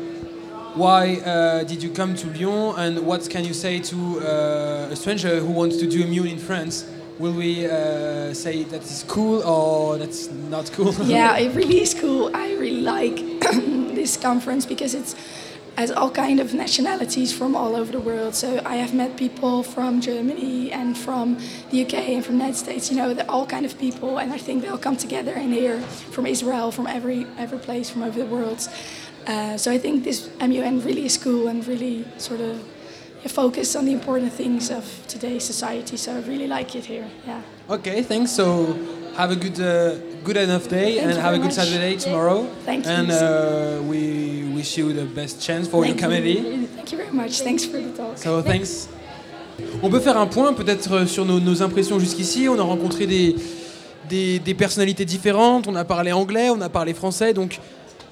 why 0.75 1.17
uh, 1.17 1.65
did 1.65 1.83
you 1.83 1.91
come 1.91 2.15
to 2.15 2.27
Lyon, 2.29 2.79
and 2.79 3.07
what 3.07 3.29
can 3.29 3.45
you 3.45 3.55
say 3.55 3.81
to 3.81 4.21
uh, 4.21 4.89
a 4.91 4.97
stranger 4.97 5.41
who 5.41 5.53
wants 5.53 5.77
to 5.79 5.89
do 5.89 6.05
a 6.05 6.07
mule 6.07 6.27
in 6.27 6.39
France? 6.39 6.87
Will 7.19 7.33
we 7.33 7.67
uh, 7.67 8.33
say 8.33 8.63
that 8.65 8.83
is 8.83 9.05
cool 9.07 9.43
or 9.43 9.99
that's 9.99 10.31
not 10.31 10.71
cool? 10.73 10.93
yeah, 11.05 11.37
it 11.37 11.55
really 11.55 11.83
is 11.83 11.93
cool. 11.93 12.31
I 12.35 12.53
really 12.55 12.81
like 12.81 13.17
this 13.95 14.17
conference 14.17 14.65
because 14.65 14.95
it's 14.95 15.15
has 15.77 15.91
all 15.91 16.11
kind 16.11 16.41
of 16.41 16.53
nationalities 16.53 17.33
from 17.33 17.57
all 17.57 17.75
over 17.75 17.91
the 17.93 18.01
world. 18.01 18.35
So 18.35 18.61
I 18.67 18.77
have 18.77 18.93
met 18.93 19.17
people 19.17 19.63
from 19.63 20.01
Germany 20.01 20.71
and 20.73 20.97
from 20.97 21.39
the 21.71 21.85
UK 21.85 21.95
and 21.95 22.25
from 22.25 22.35
the 22.35 22.45
United 22.45 22.59
States. 22.59 22.91
You 22.91 22.97
know, 22.97 23.15
they're 23.15 23.31
all 23.31 23.47
kind 23.47 23.65
of 23.65 23.79
people, 23.79 24.19
and 24.19 24.33
I 24.33 24.39
think 24.39 24.63
they'll 24.63 24.85
come 24.89 24.97
together 24.97 25.33
in 25.33 25.53
here 25.53 25.81
from 26.15 26.27
Israel, 26.27 26.71
from 26.71 26.87
every 26.87 27.27
every 27.39 27.59
place 27.59 27.89
from 27.89 28.03
over 28.03 28.19
the 28.19 28.27
world. 28.27 28.69
Uh, 29.27 29.57
so 29.57 29.71
I 29.71 29.79
think 29.79 30.05
this 30.05 30.29
MUN 30.41 30.81
really 30.85 31.05
is 31.05 31.17
cool 31.19 31.49
and 31.49 31.67
really 31.67 32.05
sort 32.19 32.41
of 32.41 32.57
focus 33.27 33.77
on 33.77 33.85
the 33.85 33.93
important 33.93 34.33
things 34.33 34.71
of 34.71 34.85
today's 35.07 35.45
society. 35.45 35.97
So 35.97 36.13
I 36.17 36.21
really 36.21 36.47
like 36.47 36.75
it 36.75 36.87
here. 36.87 37.07
Yeah. 37.27 37.43
Okay, 37.69 38.03
thanks. 38.03 38.33
So 38.33 38.77
have 39.17 39.31
a 39.31 39.37
good 39.37 39.61
uh, 39.61 39.97
good 40.25 40.37
enough 40.37 40.69
day 40.69 40.97
Thank 40.97 41.11
and 41.11 41.21
have 41.21 41.35
a 41.35 41.39
good 41.39 41.47
much. 41.47 41.55
Saturday 41.55 41.97
tomorrow. 41.97 42.47
Thank 42.65 42.87
you. 42.87 42.91
And 42.93 43.11
uh, 43.11 43.83
we 43.83 44.45
wish 44.55 44.79
you 44.79 44.93
the 44.93 45.05
best 45.05 45.41
chance 45.43 45.69
for 45.69 45.85
your 45.85 45.95
Thank 45.95 46.01
comedy. 46.01 46.33
you. 46.33 46.67
Thank 46.77 46.93
you 46.93 46.99
very 46.99 47.13
much. 47.13 47.41
Thanks 47.43 47.65
for 47.65 47.79
the 47.81 47.93
talk. 47.97 48.17
So 48.19 48.43
thanks. 48.43 48.89
On 49.83 49.91
peut 49.91 50.01
faire 50.01 50.17
un 50.17 50.27
point 50.27 50.55
peut-être 50.55 50.91
euh, 50.93 51.07
sur 51.07 51.27
nos, 51.27 51.39
nos 51.39 51.61
impressions 51.63 51.99
jusqu'ici. 51.99 52.49
On 52.49 52.59
a 52.59 52.63
rencontré 52.63 53.07
des, 53.07 53.37
des, 54.09 54.39
des 54.39 54.55
personnalités 54.55 55.05
différentes. 55.05 55.69
On 55.69 55.75
a 55.77 55.85
parlé 55.85 56.13
anglais, 56.13 56.49
on 56.49 56.61
a 56.63 56.71
parlé 56.71 56.95
français. 56.95 57.35
Donc 57.35 57.61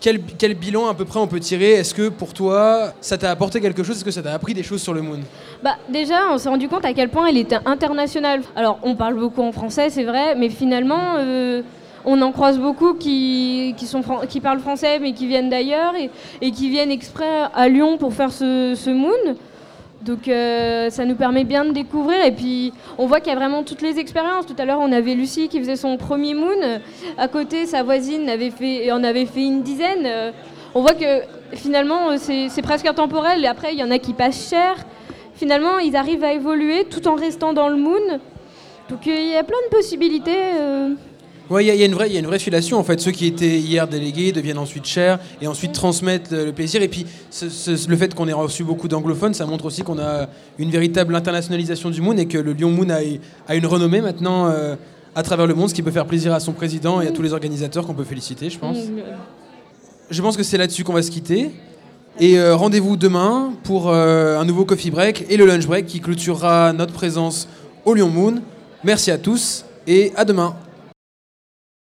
quel, 0.00 0.20
quel 0.20 0.54
bilan 0.54 0.88
à 0.88 0.94
peu 0.94 1.04
près 1.04 1.18
on 1.18 1.26
peut 1.26 1.40
tirer? 1.40 1.72
Est-ce 1.72 1.94
que 1.94 2.08
pour 2.08 2.32
toi 2.32 2.92
ça 3.00 3.18
t'a 3.18 3.30
apporté 3.30 3.60
quelque 3.60 3.82
chose? 3.82 3.96
Est-ce 3.96 4.04
que 4.04 4.10
ça 4.10 4.22
t'a 4.22 4.32
appris 4.32 4.54
des 4.54 4.62
choses 4.62 4.82
sur 4.82 4.94
le 4.94 5.02
Moon? 5.02 5.20
Bah, 5.62 5.76
déjà, 5.88 6.30
on 6.32 6.38
s'est 6.38 6.48
rendu 6.48 6.68
compte 6.68 6.84
à 6.84 6.92
quel 6.92 7.08
point 7.08 7.28
il 7.28 7.38
était 7.38 7.58
international. 7.64 8.42
Alors, 8.54 8.78
on 8.82 8.94
parle 8.94 9.14
beaucoup 9.14 9.42
en 9.42 9.52
français, 9.52 9.90
c'est 9.90 10.04
vrai, 10.04 10.34
mais 10.36 10.50
finalement, 10.50 11.16
euh, 11.18 11.62
on 12.04 12.20
en 12.22 12.32
croise 12.32 12.58
beaucoup 12.58 12.94
qui, 12.94 13.74
qui, 13.76 14.40
parlent 14.40 14.60
français, 14.60 14.98
mais 15.00 15.12
qui 15.12 15.26
viennent 15.26 15.50
d'ailleurs 15.50 15.94
et, 15.96 16.10
et 16.40 16.52
qui 16.52 16.70
viennent 16.70 16.92
exprès 16.92 17.48
à 17.54 17.68
Lyon 17.68 17.98
pour 17.98 18.14
faire 18.14 18.32
ce, 18.32 18.74
ce 18.76 18.90
Moon. 18.90 19.36
Donc, 20.02 20.28
euh, 20.28 20.90
ça 20.90 21.04
nous 21.04 21.16
permet 21.16 21.44
bien 21.44 21.64
de 21.64 21.72
découvrir. 21.72 22.24
Et 22.24 22.32
puis, 22.32 22.72
on 22.98 23.06
voit 23.06 23.20
qu'il 23.20 23.32
y 23.32 23.36
a 23.36 23.38
vraiment 23.38 23.62
toutes 23.62 23.82
les 23.82 23.98
expériences. 23.98 24.46
Tout 24.46 24.54
à 24.58 24.64
l'heure, 24.64 24.78
on 24.80 24.92
avait 24.92 25.14
Lucie 25.14 25.48
qui 25.48 25.58
faisait 25.58 25.76
son 25.76 25.96
premier 25.96 26.34
Moon. 26.34 26.80
À 27.16 27.28
côté, 27.28 27.66
sa 27.66 27.82
voisine 27.82 28.28
avait 28.28 28.50
fait, 28.50 28.92
en 28.92 29.02
avait 29.02 29.26
fait 29.26 29.44
une 29.44 29.62
dizaine. 29.62 30.06
Euh, 30.06 30.30
On 30.74 30.82
voit 30.82 30.94
que 30.94 31.22
finalement, 31.54 32.10
euh, 32.10 32.16
c'est 32.18 32.62
presque 32.62 32.86
intemporel. 32.86 33.44
Et 33.44 33.48
après, 33.48 33.72
il 33.72 33.78
y 33.78 33.84
en 33.84 33.90
a 33.90 33.98
qui 33.98 34.12
passent 34.12 34.48
cher 34.48 34.76
finalement, 35.34 35.78
ils 35.78 35.94
arrivent 35.94 36.24
à 36.24 36.32
évoluer 36.32 36.84
tout 36.84 37.06
en 37.06 37.14
restant 37.14 37.52
dans 37.52 37.68
le 37.68 37.76
moon. 37.76 38.18
Donc 38.90 39.06
il 39.06 39.28
y 39.28 39.36
a 39.36 39.44
plein 39.44 39.58
de 39.70 39.76
possibilités. 39.76 40.34
Oui, 41.50 41.64
il 41.64 41.66
y, 41.68 41.70
a- 41.70 41.74
il 41.74 41.80
y 41.80 41.82
a 41.82 41.86
une 41.86 41.94
vraie- 41.94 42.08
il 42.08 42.12
y 42.12 42.16
a 42.16 42.20
une 42.20 42.26
vraie 42.26 42.38
filation 42.38 42.78
en 42.78 42.84
fait. 42.84 43.00
Ceux 43.00 43.10
qui 43.10 43.26
étaient 43.26 43.58
hier 43.58 43.88
délégués 43.88 44.32
deviennent 44.32 44.58
ensuite 44.58 44.84
chers 44.84 45.18
et 45.40 45.46
ensuite 45.46 45.72
transmettent 45.72 46.30
le, 46.30 46.44
le 46.46 46.52
plaisir. 46.52 46.82
Et 46.82 46.88
puis 46.88 47.06
ce- 47.30 47.48
ce- 47.48 47.88
le 47.88 47.96
fait 47.96 48.14
qu'on 48.14 48.28
ait 48.28 48.32
reçu 48.34 48.64
beaucoup 48.64 48.86
d'anglophones, 48.88 49.32
ça 49.34 49.46
montre 49.46 49.64
aussi 49.64 49.82
qu'on 49.82 49.98
a 49.98 50.28
une 50.58 50.70
véritable 50.70 51.14
internationalisation 51.14 51.88
du 51.90 52.02
Moon 52.02 52.16
et 52.18 52.26
que 52.26 52.36
le 52.38 52.52
Lyon 52.52 52.70
Moon 52.70 52.90
a, 52.90 52.98
a 53.48 53.54
une 53.56 53.66
renommée 53.66 54.00
maintenant 54.02 54.48
euh, 54.48 54.76
à 55.14 55.22
travers 55.22 55.46
le 55.46 55.54
monde, 55.54 55.70
ce 55.70 55.74
qui 55.74 55.82
peut 55.82 55.90
faire 55.90 56.06
plaisir 56.06 56.34
à 56.34 56.40
son 56.40 56.52
président 56.52 57.00
et 57.00 57.06
à 57.06 57.10
tous 57.12 57.22
les 57.22 57.32
organisateurs 57.32 57.86
qu'on 57.86 57.94
peut 57.94 58.04
féliciter, 58.04 58.50
je 58.50 58.58
pense. 58.58 58.76
Mm. 58.76 59.00
Je 60.10 60.22
pense 60.22 60.36
que 60.36 60.42
c'est 60.42 60.58
là-dessus 60.58 60.84
qu'on 60.84 60.92
va 60.92 61.02
se 61.02 61.10
quitter. 61.10 61.50
Et 62.20 62.38
euh, 62.38 62.56
rendez-vous 62.56 62.96
demain 62.96 63.52
pour 63.64 63.88
euh, 63.90 64.38
un 64.38 64.44
nouveau 64.44 64.64
coffee 64.64 64.90
break 64.90 65.24
et 65.30 65.36
le 65.36 65.46
lunch 65.46 65.66
break 65.66 65.86
qui 65.86 66.00
clôturera 66.00 66.72
notre 66.72 66.92
présence 66.92 67.48
au 67.84 67.94
Lyon 67.94 68.08
Moon. 68.10 68.42
Merci 68.84 69.10
à 69.10 69.18
tous 69.18 69.64
et 69.86 70.12
à 70.16 70.24
demain. 70.24 70.54